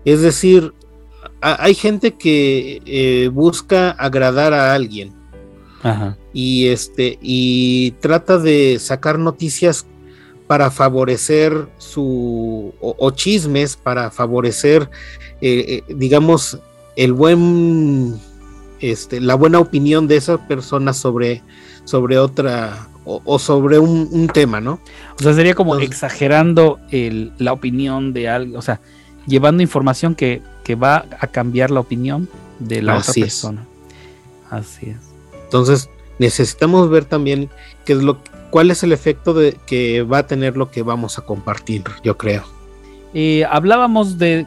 [0.05, 0.73] Es decir,
[1.41, 5.11] hay gente que eh, busca agradar a alguien
[6.31, 9.85] y este y trata de sacar noticias
[10.47, 14.89] para favorecer su o, chismes para favorecer
[15.41, 16.57] eh, eh, digamos
[16.95, 18.17] el buen
[18.91, 21.41] este la buena opinión de esa persona sobre
[21.85, 24.79] sobre otra o, sobre un, tema, ¿no?
[25.19, 26.79] O sea, sería como exagerando
[27.37, 28.79] la opinión de algo, o sea,
[29.27, 30.41] llevando información que,
[30.81, 33.65] va a cambiar la opinión de la otra persona.
[34.49, 34.97] Así es.
[35.43, 37.49] Entonces, necesitamos ver también
[37.83, 38.19] qué es lo
[38.49, 42.17] cuál es el efecto de, que va a tener lo que vamos a compartir, yo
[42.17, 42.43] creo.
[43.15, 44.45] Eh, hablábamos de,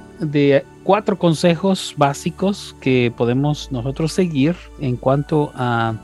[0.87, 5.97] cuatro consejos básicos que podemos nosotros seguir en cuanto a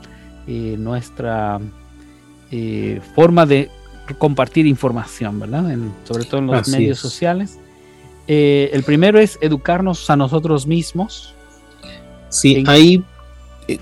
[0.45, 1.61] eh, nuestra
[2.51, 3.71] eh, forma de
[4.17, 5.73] compartir información, ¿verdad?
[6.03, 7.57] sobre todo en los medios sociales.
[8.27, 11.33] Eh, el primero es educarnos a nosotros mismos.
[12.27, 13.01] Sí, ahí,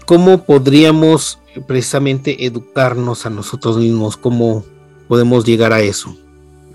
[0.06, 4.18] ¿cómo podríamos precisamente educarnos a nosotros mismos?
[4.18, 4.64] ¿Cómo
[5.08, 6.16] podemos llegar a eso?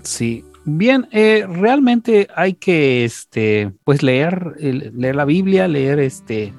[0.03, 6.53] Sí, bien, realmente hay que, este, pues leer, leer la Biblia, leer, este,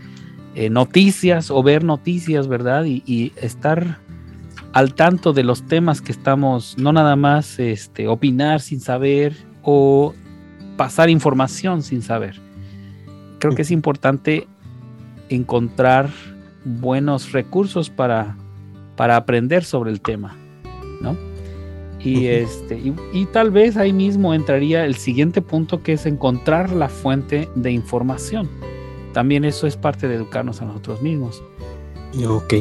[0.70, 2.84] noticias o ver noticias, ¿verdad?
[2.84, 3.98] y estar
[4.72, 10.14] al tanto de los temas que estamos, no nada más este, opinar sin saber o
[10.76, 12.40] pasar información sin saber.
[13.38, 14.46] Creo que es importante
[15.28, 16.10] encontrar
[16.64, 18.36] buenos recursos para,
[18.96, 20.36] para aprender sobre el tema,
[21.00, 21.27] ¿no?
[22.00, 22.80] Y, este,
[23.12, 27.72] y, tal vez ahí mismo entraría el siguiente punto que es encontrar la fuente de
[27.72, 28.48] información.
[29.12, 31.42] También eso es parte de educarnos a nosotros mismos.
[32.24, 32.54] Ok.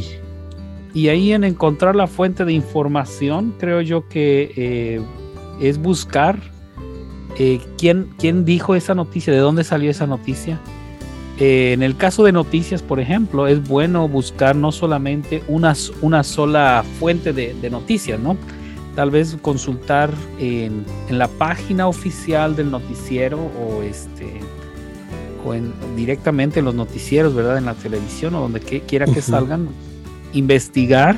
[0.93, 5.01] Y ahí en encontrar la fuente de información, creo yo que eh,
[5.61, 6.39] es buscar
[7.37, 10.59] eh, quién, quién dijo esa noticia, de dónde salió esa noticia.
[11.39, 16.23] Eh, en el caso de noticias, por ejemplo, es bueno buscar no solamente una, una
[16.23, 18.37] sola fuente de, noticias, ¿no?
[18.97, 24.39] Tal vez consultar en, la página oficial del noticiero o este
[25.45, 27.59] o en, directamente en los noticieros, ¿verdad?
[27.59, 29.67] En la televisión o donde quiera que salgan,
[30.33, 31.15] investigar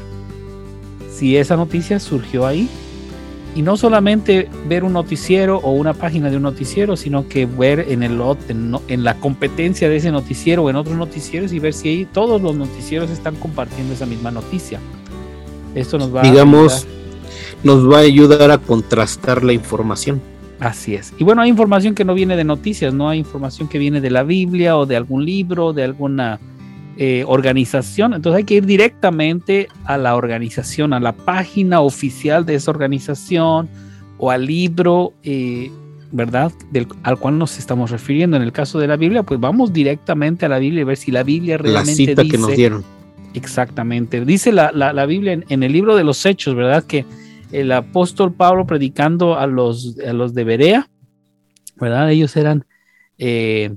[1.10, 2.68] si esa noticia surgió ahí.
[3.56, 7.86] Y no solamente ver un noticiero o una página de un noticiero, sino que ver
[7.88, 11.74] en, el, en, en la competencia de ese noticiero o en otros noticieros y ver
[11.74, 14.82] si ahí todos los noticieros están compartiendo esa misma noticia.
[15.76, 16.86] Esto nos va Digamos,
[17.63, 20.22] nos va a ayudar a contrastar la información.
[20.60, 21.13] Así es.
[21.17, 24.10] Y bueno, hay información que no viene de noticias, no hay información que viene de
[24.10, 26.39] la Biblia o de algún libro, de alguna
[26.98, 32.56] eh, organización, entonces hay que ir directamente a la organización, a la página oficial de
[32.56, 33.69] esa organización
[34.17, 35.72] o al libro, eh,
[36.12, 36.52] ¿verdad?
[36.72, 38.36] Del, al cual nos estamos refiriendo.
[38.36, 41.12] En el caso de la Biblia, pues vamos directamente a la Biblia y ver si
[41.12, 42.84] la Biblia realmente la cita que nos dieron.
[43.34, 44.26] Exactamente.
[44.26, 46.84] Dice la, la, Biblia en, el libro de los Hechos, ¿verdad?
[46.84, 47.06] Que
[47.51, 50.89] el apóstol Pablo predicando a los, a los de Berea,
[51.77, 52.12] ¿verdad?
[52.12, 52.65] Ellos eran,
[53.17, 53.75] eh,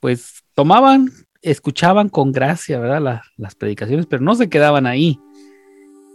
[0.00, 1.10] pues tomaban
[1.42, 3.20] escuchaban con gracia, ¿verdad?
[3.36, 5.20] las predicaciones, pero no se quedaban ahí.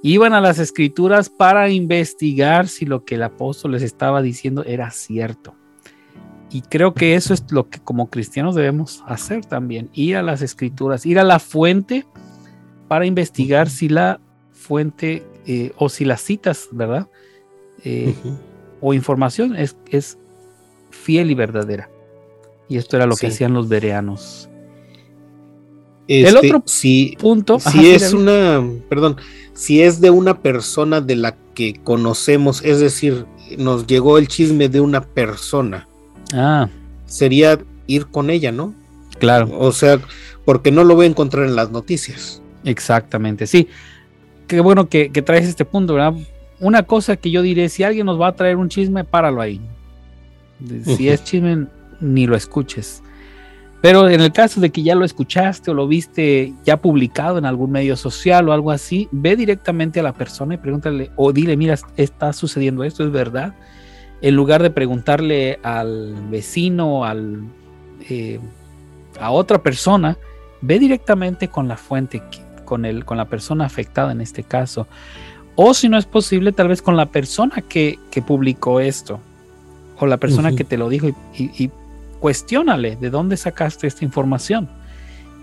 [0.01, 4.89] Iban a las escrituras para investigar si lo que el apóstol les estaba diciendo era
[4.91, 5.55] cierto.
[6.49, 10.41] Y creo que eso es lo que como cristianos debemos hacer también, ir a las
[10.41, 12.05] escrituras, ir a la fuente
[12.88, 14.21] para investigar si la
[14.53, 17.07] fuente eh, o si las citas, ¿verdad?
[17.83, 18.13] Eh,
[18.81, 20.17] o información es, es,
[20.91, 21.89] fiel y verdadera.
[22.69, 24.49] Y esto era lo que hacían los bereanos
[26.07, 27.60] el este, otro si, punto.
[27.60, 29.17] Si es una, perdón,
[29.53, 33.25] si es de una persona de la que conocemos, es decir,
[33.57, 35.88] nos llegó el chisme de una persona.
[36.33, 36.69] Ah.
[37.05, 38.73] Sería ir con ella, ¿no?
[39.19, 39.49] Claro.
[39.57, 39.99] O sea,
[40.45, 42.41] porque no lo voy a encontrar en las noticias.
[42.63, 43.67] Exactamente, sí.
[44.47, 46.13] Qué bueno que, traes este punto, ¿verdad?
[46.60, 49.62] Una cosa que yo diré, si alguien nos va a traer un chisme, páralo ahí.
[50.83, 51.67] Si es chisme,
[51.99, 53.03] ni lo escuches.
[53.81, 57.45] Pero en el caso de que ya lo escuchaste o lo viste ya publicado en
[57.45, 61.55] algún medio social o algo así, ve directamente a la persona y pregúntale o dile,
[61.55, 63.53] mira, está sucediendo esto, es verdad.
[64.21, 67.43] En lugar de preguntarle al vecino, al,
[68.10, 68.39] eh,
[69.19, 70.17] a otra persona,
[70.62, 72.23] ve directamente con la fuente,
[72.67, 74.86] con, el, con la persona afectada en este caso.
[75.56, 79.19] O si no es posible, tal vez con la persona que, publicó esto
[79.99, 81.71] o la persona que te lo dijo y
[82.19, 84.69] cuestiónale de dónde sacaste esta información.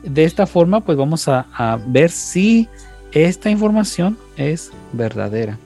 [0.03, 2.69] De esta forma, pues vamos a, ver si
[3.13, 5.59] esta información es verdadera.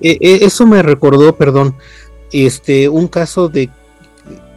[0.00, 1.74] Eh, eh, eso me recordó, perdón,
[2.32, 3.70] este, un caso de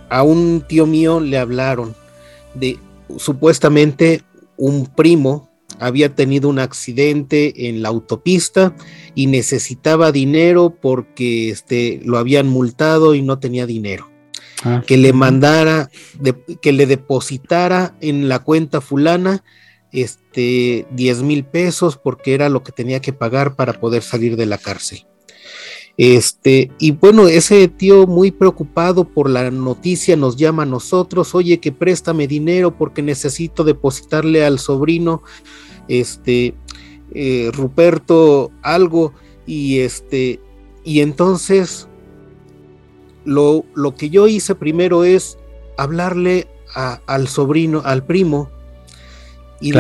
[0.10, 1.96] a un tío mío le hablaron
[2.54, 2.78] de
[3.18, 4.24] supuestamente
[4.58, 5.50] un primo
[5.82, 8.76] había tenido un accidente en la autopista
[9.16, 14.10] y necesitaba dinero porque este, lo habían multado y no tenía dinero.
[14.64, 14.84] Ah.
[14.86, 15.90] que le mandara,
[16.62, 19.44] que le depositara en la cuenta fulana
[19.92, 24.46] este 10 mil pesos porque era lo que tenía que pagar para poder salir de
[24.46, 25.08] la cárcel.
[25.98, 31.60] Este, y bueno, ese tío muy preocupado por la noticia nos llama a nosotros, oye,
[31.60, 35.24] que préstame dinero porque necesito depositarle al sobrino,
[35.88, 36.56] este,
[37.14, 39.14] eh, Ruperto, algo,
[39.46, 40.40] y este,
[40.84, 41.88] y entonces
[43.26, 43.66] lo,
[43.98, 45.38] que yo hice primero es
[45.78, 48.50] hablarle al sobrino, al primo,
[49.60, 49.74] y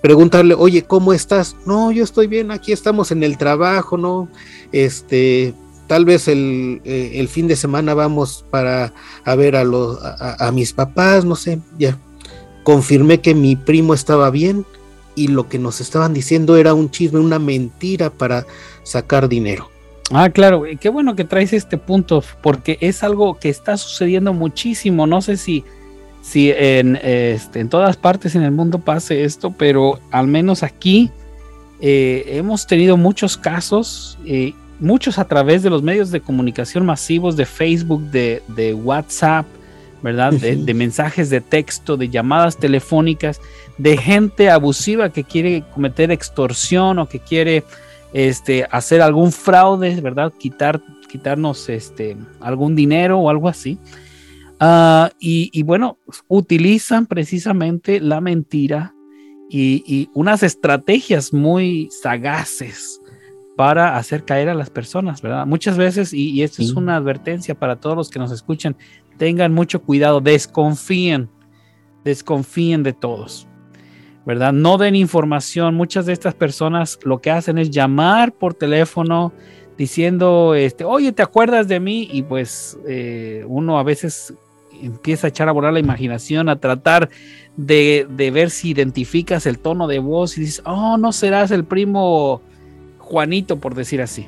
[0.00, 1.54] preguntarle, oye, ¿cómo estás?
[1.64, 4.28] No, yo estoy bien, aquí estamos en el trabajo, ¿no?
[4.72, 5.54] Este,
[5.86, 8.92] tal vez el, eh, fin de semana vamos para
[9.24, 11.98] a ver a, los, a, mis papás, no sé, ya.
[12.64, 14.64] Confirmé que mi primo estaba bien
[15.14, 18.46] y lo que nos estaban diciendo era un chisme, una mentira para
[18.82, 19.70] sacar dinero.
[20.10, 25.06] Ah, claro, qué bueno que traes este punto, porque es algo que está sucediendo muchísimo.
[25.06, 25.64] No sé si,
[26.20, 31.10] si en, este, en todas partes en el mundo pase esto, pero al menos aquí
[31.80, 37.36] eh, hemos tenido muchos casos, eh, muchos a través de los medios de comunicación masivos,
[37.36, 39.46] de Facebook, de, WhatsApp,
[40.02, 40.32] ¿verdad?
[40.32, 43.40] de, mensajes de texto, de llamadas telefónicas,
[43.78, 47.64] de gente abusiva que quiere cometer extorsión o que quiere
[48.12, 50.32] este, hacer algún fraude, ¿verdad?
[50.38, 53.78] Quitar, quitarnos este, algún dinero o algo así.
[54.64, 58.94] Ah, y, bueno, utilizan precisamente la mentira
[59.50, 63.00] y, unas estrategias muy sagaces
[63.56, 65.46] para hacer caer a las personas, ¿verdad?
[65.46, 68.76] Muchas veces, y, y esto es una advertencia para todos los que nos escuchan,
[69.22, 71.30] tengan mucho cuidado, desconfíen,
[72.02, 73.46] desconfíen de todos.
[74.26, 74.52] ¿verdad?
[74.52, 75.76] No den información.
[75.76, 79.32] Muchas de estas personas lo que hacen es llamar por teléfono
[79.78, 82.08] diciendo, este, oye, ¿te acuerdas de mí?
[82.10, 84.34] Y pues eh, uno a veces
[84.82, 87.08] empieza a echar a volar la imaginación, a tratar
[87.56, 92.42] de, ver si identificas el tono de voz y dices, oh, no serás el primo
[92.98, 94.26] Juanito, por decir así.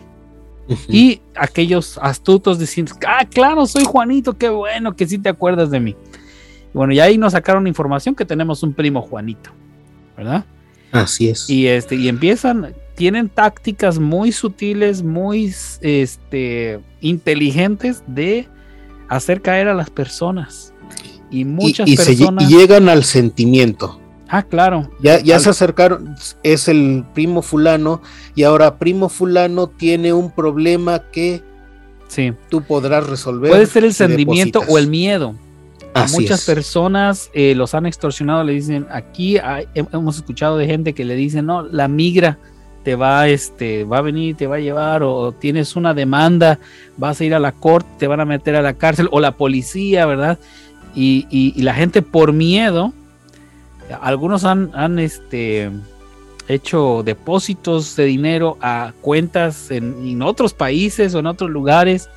[0.88, 5.80] Y aquellos astutos diciendo, ah, claro, soy Juanito, qué bueno que sí te acuerdas de
[5.80, 5.96] mí.
[6.72, 9.50] bueno, y ahí nos sacaron información que tenemos un primo Juanito.
[10.16, 10.44] ¿verdad?
[10.92, 11.48] Así es.
[11.50, 18.48] Y este, y empiezan, tienen tácticas muy sutiles, muy este, inteligentes de
[19.08, 20.72] hacer caer a las personas.
[21.30, 22.44] Y muchas personas.
[22.44, 24.00] y llegan al sentimiento.
[24.36, 24.90] Ah, claro.
[25.00, 28.02] Ya, ya se acercaron, es el primo fulano,
[28.34, 31.42] y ahora primo fulano tiene un problema que
[32.08, 32.32] sí.
[32.48, 33.50] tú podrás resolver.
[33.50, 35.34] Puede ser el sentimiento o el miedo
[36.12, 39.38] muchas personas eh, los han extorsionado, le dicen, aquí
[39.74, 42.38] hemos escuchado de gente que le dicen, no, la migra
[42.82, 46.58] te va, este, va a venir, te va a llevar, o, tienes una demanda,
[46.96, 49.36] vas a ir a la corte, te van a meter a la cárcel, o la
[49.36, 50.38] policía, ¿verdad?
[50.94, 52.92] Y, la gente por miedo,
[54.00, 55.70] algunos han, han este,
[56.48, 62.08] hecho depósitos de dinero a cuentas en, otros países o en otros lugares,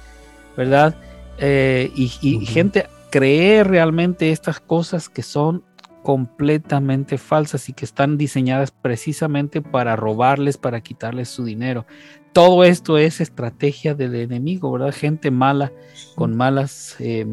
[0.55, 0.95] ¿verdad?
[1.39, 2.07] Eh, y,
[2.45, 5.63] gente creer realmente estas cosas que son
[6.03, 11.85] completamente falsas y que están diseñadas precisamente para robarles, para quitarles su dinero.
[12.33, 14.93] Todo esto es estrategia del enemigo, ¿verdad?
[14.93, 15.71] Gente mala,
[16.15, 17.25] con malas, eh,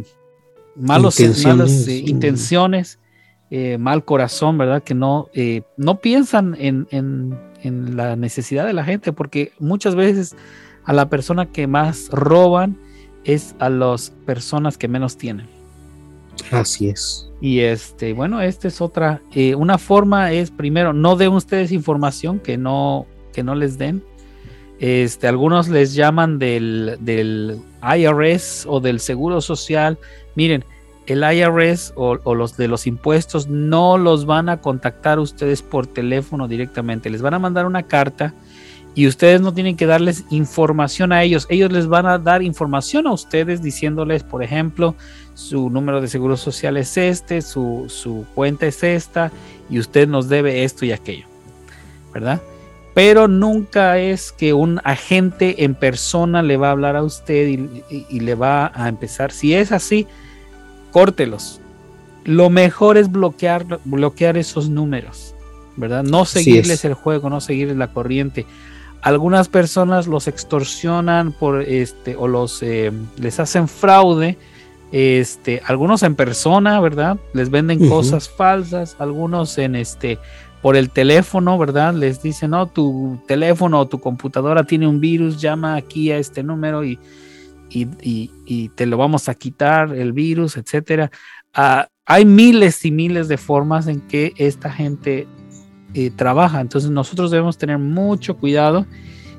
[0.76, 2.98] malos, intenciones, malas eh, intenciones
[3.50, 4.82] eh, mal corazón, ¿verdad?
[4.82, 5.28] Que no,
[5.76, 10.36] no piensan en, en la necesidad de la gente, porque muchas veces
[10.84, 12.76] a la persona que más roban
[13.24, 15.48] es a las personas que menos tienen.
[16.50, 17.30] Así es.
[17.40, 19.20] Y este, bueno, esta es otra.
[19.32, 24.02] Eh, una forma es, primero, no den ustedes información que no, que no les den.
[24.80, 29.98] Este, algunos les llaman del, del IRS o del Seguro Social.
[30.34, 30.64] Miren,
[31.06, 36.48] el IRS o, los de los impuestos no los van a contactar ustedes por teléfono
[36.48, 37.10] directamente.
[37.10, 38.34] Les van a mandar una carta
[38.94, 41.46] y ustedes no tienen que darles información a ellos.
[41.50, 44.94] Ellos les van a dar información a ustedes diciéndoles, por ejemplo,
[45.34, 49.32] su número de seguro social es este, su, su cuenta es esta
[49.68, 51.26] y usted nos debe esto y aquello.
[52.12, 52.40] ¿Verdad?
[52.94, 58.20] pero nunca es que un agente en persona le va a hablar a usted y,
[58.20, 59.32] le va a empezar.
[59.32, 60.06] Si es así,
[60.94, 61.60] córtelos.
[62.24, 65.34] Lo mejor es bloquear, bloquear esos números,
[65.76, 66.04] ¿verdad?
[66.04, 68.46] No seguirles el juego, no seguirles la corriente.
[69.02, 74.38] Algunas personas los extorsionan por este o los eh, les hacen fraude.
[74.92, 77.18] Este, algunos en persona, ¿verdad?
[77.32, 80.20] Les venden cosas falsas, algunos en este
[80.62, 81.92] por el teléfono, ¿verdad?
[81.92, 86.44] Les dicen, no, tu teléfono o tu computadora tiene un virus, llama aquí a este
[86.44, 87.00] número y,
[87.70, 91.10] y, te lo vamos a quitar, el virus, etcétera.
[91.52, 95.26] Ah, hay miles y miles de formas en que esta gente
[95.94, 98.86] eh, trabaja, entonces nosotros debemos tener mucho cuidado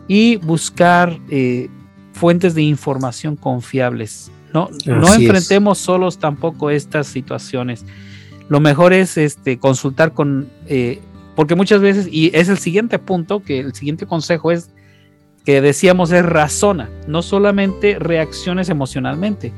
[0.08, 1.70] y buscar eh,
[2.14, 4.32] fuentes de información confiables.
[4.54, 7.86] No, no enfrentemos solos tampoco estas situaciones.
[8.48, 11.02] Lo mejor es este, consultar con eh,
[11.36, 14.70] porque muchas veces, y es el siguiente punto, que el siguiente consejo es
[15.46, 19.54] que decíamos es razona, no solamente reacciones emocionalmente.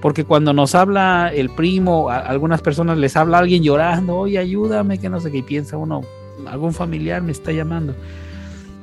[0.00, 4.98] Porque cuando nos habla el primo, a algunas personas les habla alguien llorando, oye, ayúdame,
[4.98, 6.02] que no sé qué, piensa uno,
[6.46, 7.94] algún familiar me está llamando.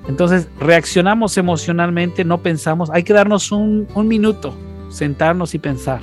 [0.08, 4.54] Entonces reaccionamos emocionalmente, no pensamos, hay que darnos un, minuto,
[4.90, 6.02] sentarnos y pensar,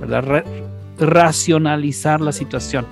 [0.00, 0.44] ¿verdad?
[0.98, 2.86] racionalizar la situación.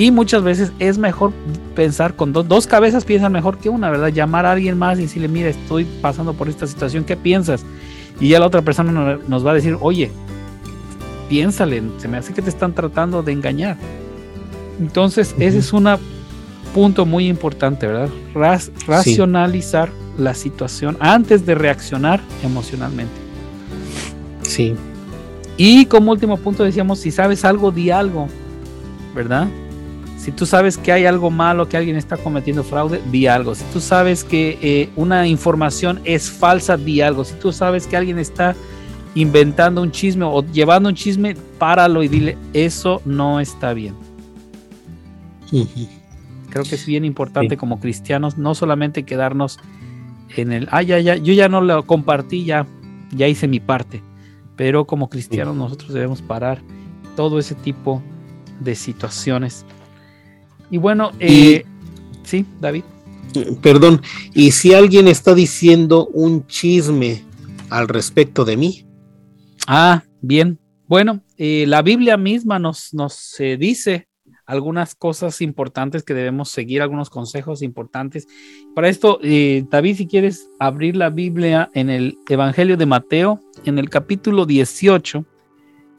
[0.00, 1.30] Y muchas veces es mejor
[1.74, 4.08] pensar con dos, cabezas piensan mejor que una, ¿verdad?
[4.08, 7.66] Llamar a alguien más y decirle, mira, estoy pasando por esta situación, ¿qué piensas?
[8.18, 10.10] Y ya la otra persona nos va a decir, oye,
[11.28, 13.76] piénsale, se me hace que te están tratando de engañar.
[14.80, 15.86] Entonces, ese es un
[16.72, 18.08] punto muy importante, ¿verdad?
[18.86, 23.12] racionalizar la situación antes de reaccionar emocionalmente.
[24.40, 24.74] Sí.
[25.58, 28.28] Y como último punto decíamos, si sabes algo, di algo,
[29.14, 29.46] ¿verdad?
[30.20, 33.54] Si tú sabes que hay algo malo, que alguien está cometiendo fraude, di algo.
[33.54, 37.24] Si tú sabes que eh, una información es falsa, di algo.
[37.24, 38.54] Si tú sabes que alguien está
[39.14, 43.94] inventando un chisme o llevando un chisme, páralo y dile, eso no está bien.
[46.50, 49.58] Creo que es bien importante como cristianos no solamente quedarnos
[50.36, 52.66] en el, ah, ya, ya, yo ya no lo compartí, ya,
[53.10, 54.02] ya hice mi parte,
[54.54, 56.60] pero como cristianos nosotros debemos parar
[57.16, 58.02] todo ese tipo
[58.60, 59.64] de situaciones
[60.70, 61.64] y bueno, eh,
[62.22, 62.84] sí, David.
[63.62, 64.02] Perdón,
[64.34, 67.24] ¿y si alguien está diciendo un chisme
[67.68, 68.86] al respecto de mí?
[69.66, 70.58] Ah, bien.
[70.86, 74.08] Bueno, eh, la Biblia misma nos, nos eh, dice
[74.46, 78.26] algunas cosas importantes que debemos seguir, algunos consejos importantes.
[78.74, 83.88] Para esto, David, si quieres abrir la Biblia en el Evangelio de Mateo, en el
[83.88, 85.24] capítulo 18,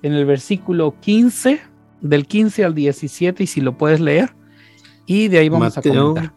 [0.02, 1.62] en el versículo 15,
[2.02, 4.34] del 15 al 17, y si lo puedes leer.
[5.12, 6.34] Y de ahí vamos a comentar.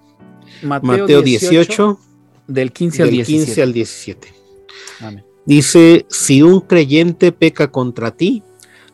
[0.83, 1.97] Mateo, 18,
[2.49, 3.45] del 15 al 17.
[3.45, 4.35] 15 al 17.
[5.47, 8.43] Dice, si un creyente peca contra ti,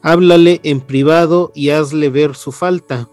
[0.03, 3.09] háblale en privado y hazle ver su falta.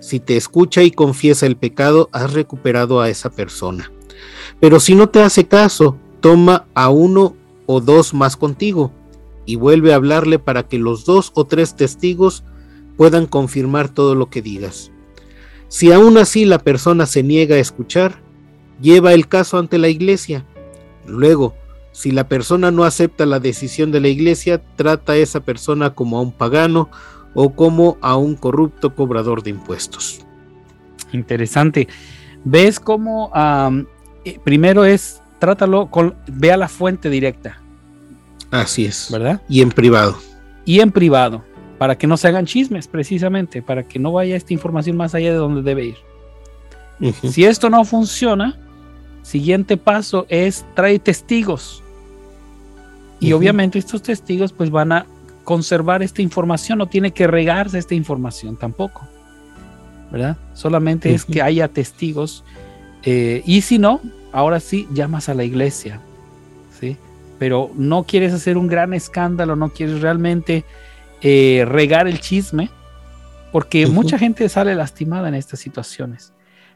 [0.00, 3.92] Si te escucha y confiesa el pecado, has recuperado a esa persona.
[4.58, 7.36] Pero si no te hace caso, toma a uno
[7.66, 8.90] o dos más contigo
[9.46, 12.42] y vuelve a hablarle para que los dos o tres testigos
[12.96, 14.90] puedan confirmar todo lo que digas.
[15.70, 18.16] Si aún así la persona se niega a escuchar,
[18.82, 20.44] lleva el caso ante la iglesia.
[21.06, 21.54] Luego,
[21.92, 26.18] si la persona no acepta la decisión de la iglesia, trata a esa persona como
[26.18, 26.90] a un pagano
[27.34, 30.26] o como a un corrupto cobrador de impuestos.
[31.12, 31.86] Interesante.
[32.44, 33.30] ¿Ves cómo
[34.24, 37.62] eh, primero es, trátalo con, ve a la fuente directa?
[38.50, 39.06] Así es.
[39.08, 39.40] ¿Verdad?
[39.48, 40.18] Y en privado.
[40.64, 41.44] Y en privado
[41.80, 45.30] para que no se hagan chismes precisamente, para que no vaya esta información más allá
[45.30, 45.96] de donde debe ir.
[47.30, 48.58] Si esto no funciona,
[49.22, 51.82] siguiente paso es trae testigos.
[53.18, 55.06] Y obviamente estos testigos pues van a
[55.44, 59.08] conservar esta información, no tiene que regarse esta información tampoco.
[60.12, 60.36] ¿Verdad?
[60.52, 62.44] Solamente es que haya testigos.
[63.04, 64.02] Eh, y si no,
[64.32, 65.98] ahora sí llamas a la iglesia.
[66.78, 66.98] ¿sí?
[67.38, 70.66] Pero no quieres hacer un gran escándalo, no quieres realmente
[71.22, 72.70] eh, regar el chisme,
[73.52, 76.32] porque mucha gente sale lastimada en estas situaciones.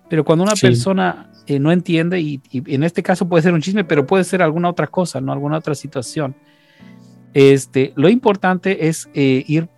[0.08, 3.84] Pero cuando una persona eh, no entiende, y, en este caso puede ser un chisme,
[3.84, 5.32] pero puede ser alguna otra cosa, ¿no?
[5.32, 6.34] Alguna otra situación.
[7.32, 9.68] Este, lo importante es eh, ir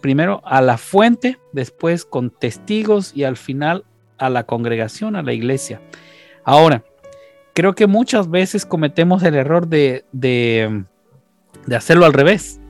[0.00, 3.84] primero a la fuente, después con testigos y al final
[4.16, 5.80] a la congregación, a la iglesia.
[6.44, 6.82] Ahora,
[7.54, 10.84] creo que muchas veces cometemos el error de, de,
[11.74, 12.60] hacerlo al revés.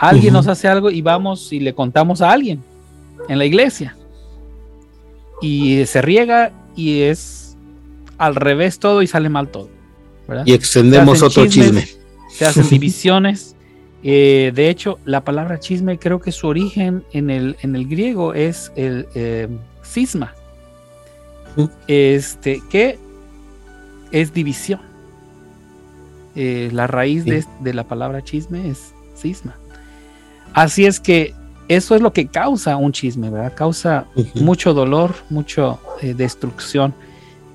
[0.00, 2.62] Alguien nos hace algo y vamos y le contamos a alguien
[3.28, 3.96] en la iglesia.
[5.42, 7.56] Y se riega y es
[8.18, 9.68] al revés todo y sale mal todo.
[10.44, 11.86] Y extendemos otro chisme.
[12.30, 13.56] Se hacen divisiones.
[14.02, 18.32] Eh, de hecho, la palabra chisme creo que su origen en el, en el griego
[18.32, 19.48] es el eh,
[19.82, 20.34] cisma.
[21.86, 22.98] Este, que
[24.12, 24.80] es división.
[26.36, 29.56] Eh, la raíz de, la palabra chisme es cisma.
[30.52, 31.34] Así es que
[31.68, 33.54] eso es lo que causa un chisme, ¿verdad?
[33.54, 36.94] Causa mucho dolor, mucha eh, destrucción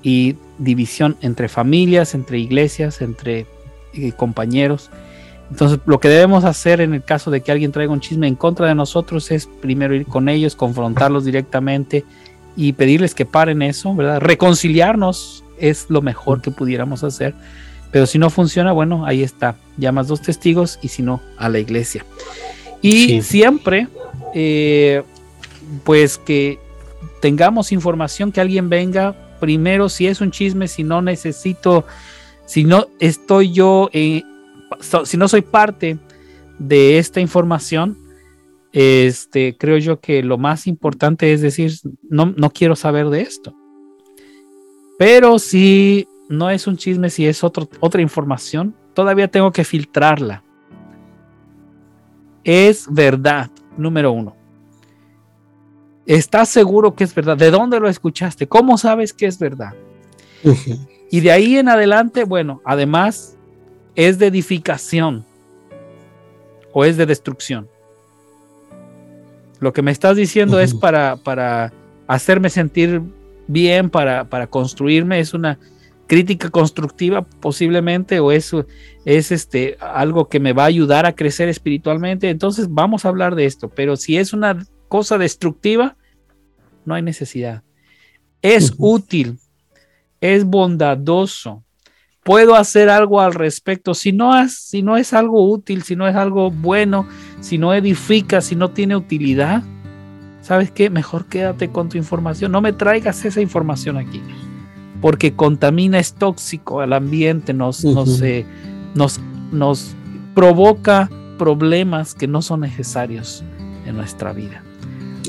[0.02, 3.46] y división entre familias, entre iglesias, entre
[3.92, 4.90] eh, compañeros.
[5.50, 8.36] Entonces, lo que debemos hacer en el caso de que alguien traiga un chisme en
[8.36, 12.04] contra de nosotros es primero ir con ellos, confrontarlos directamente
[12.56, 14.20] y pedirles que paren eso, ¿verdad?
[14.20, 17.34] Reconciliarnos es lo mejor que pudiéramos hacer.
[17.92, 19.56] Pero si no funciona, bueno, ahí está.
[19.76, 22.04] Llamas dos testigos y si no, a la iglesia.
[22.86, 23.88] Y siempre,
[24.34, 25.02] eh,
[25.84, 26.58] pues que
[27.20, 31.84] tengamos información, que alguien venga primero, si es un chisme, si no necesito,
[32.46, 34.22] si no estoy yo, eh,
[35.04, 35.98] si no soy parte
[36.58, 37.98] de esta información,
[38.72, 41.72] este, creo yo que lo más importante es decir,
[42.08, 43.54] no, no quiero saber de esto.
[44.98, 50.42] Pero si no es un chisme, si es otra información, todavía tengo que filtrarla.
[52.46, 54.36] Es verdad, número uno.
[56.06, 57.36] ¿Estás seguro que es verdad?
[57.36, 58.46] ¿De dónde lo escuchaste?
[58.46, 59.74] ¿Cómo sabes que es verdad?
[61.10, 63.36] Y de ahí en adelante, bueno, además
[63.96, 65.24] es de edificación
[66.72, 67.68] o es de destrucción.
[69.58, 71.72] Lo que me estás diciendo es para, para
[72.06, 73.02] hacerme sentir
[73.48, 75.58] bien para, para construirme, es una
[76.06, 78.52] crítica constructiva posiblemente o es,
[79.04, 83.34] es este, algo que me va a ayudar a crecer espiritualmente, entonces vamos a hablar
[83.34, 85.96] de esto, pero si es una cosa destructiva,
[86.84, 87.62] no hay necesidad.
[88.42, 89.38] Es útil,
[90.20, 91.64] es bondadoso,
[92.22, 93.94] puedo hacer algo al respecto.
[93.94, 97.08] Si no, es, si no es algo útil, si no es algo bueno,
[97.40, 99.62] si no edifica, si no tiene utilidad,
[100.42, 100.90] ¿sabes qué?
[100.90, 102.52] Mejor quédate con tu información.
[102.52, 104.20] No me traigas esa información aquí.
[105.00, 107.84] Porque contamina, es tóxico al ambiente, nos,
[108.22, 108.44] eh,
[108.94, 109.20] nos,
[109.52, 109.94] nos,
[110.34, 113.42] provoca problemas que no son necesarios
[113.86, 114.62] en nuestra vida.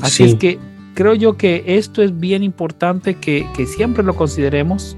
[0.02, 0.58] Así es que
[0.94, 4.96] creo yo que esto es bien importante que, que siempre lo consideremos,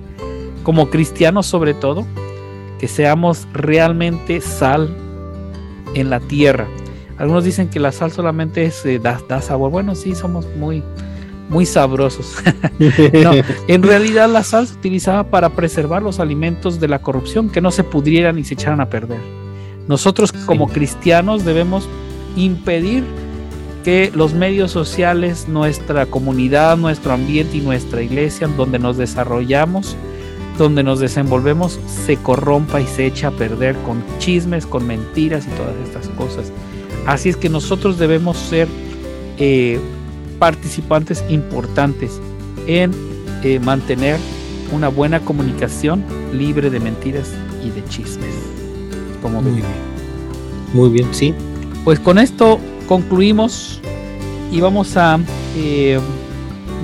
[0.65, 2.07] como cristianos sobre todo,
[2.81, 4.89] que seamos realmente sal
[5.95, 6.67] en la tierra.
[7.19, 9.71] Algunos dicen que la sal solamente es, eh, da, sabor.
[9.71, 10.83] Bueno, sí, somos muy,
[11.51, 12.37] muy sabrosos.
[12.79, 13.33] no,
[13.69, 17.71] en realidad la sal se utilizaba para preservar los alimentos de la corrupción, que no
[17.71, 19.21] se pudrieran y se echaran a perder.
[19.87, 21.89] Nosotros como cristianos debemos
[22.37, 23.05] impedir
[23.85, 29.97] que los medios sociales, nuestra comunidad, nuestro ambiente y nuestra iglesia, donde nos desarrollamos,
[30.59, 35.51] donde nos desenvolvemos, se corrompa y se echa a perder con chismes, con mentiras y
[35.51, 36.53] todas estas cosas.
[37.07, 38.69] Así es que nosotros debemos ser
[39.39, 39.81] eh,
[40.41, 42.21] participantes importantes
[42.67, 42.91] en
[43.45, 44.19] eh, mantener
[44.73, 47.33] una buena comunicación libre de mentiras
[47.65, 48.35] y de chismes.
[49.23, 49.67] Como Muy bien.
[50.73, 51.35] Muy bien, sí.
[51.85, 53.81] Pues con esto concluimos
[54.51, 55.21] y vamos a
[55.57, 56.01] eh,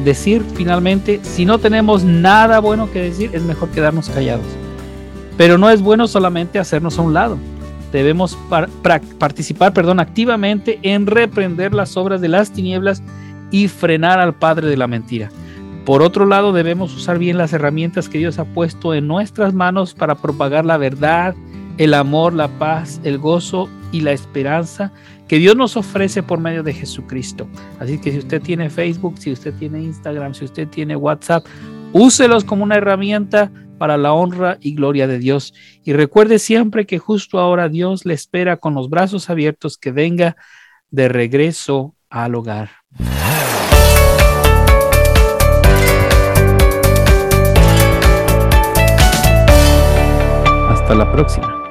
[0.05, 4.47] decir finalmente, si no tenemos nada bueno que decir, es mejor quedarnos callados.
[5.37, 7.39] Pero no es bueno solamente hacernos a un lado
[7.93, 8.37] debemos
[9.19, 13.03] participar perdón, activamente en reprender las obras de las tinieblas
[13.51, 15.31] y frenar al padre de la mentira.
[15.85, 19.95] Por otro lado, debemos usar bien las herramientas que Dios ha puesto en nuestras manos
[19.95, 21.35] para propagar la verdad,
[21.79, 24.93] el amor, la paz, el gozo y la esperanza
[25.29, 27.47] que Dios nos ofrece por medio de Jesucristo.
[27.79, 31.45] Así que si usted tiene Facebook, si usted tiene Instagram, si usted tiene WhatsApp,
[31.93, 35.55] úselos como una herramienta para la honra y gloria de Dios.
[35.85, 40.37] Y recuerde siempre que justo ahora Dios le espera con los brazos abiertos que venga
[40.91, 42.71] de regreso al hogar.
[50.87, 51.66] Hasta la próxima.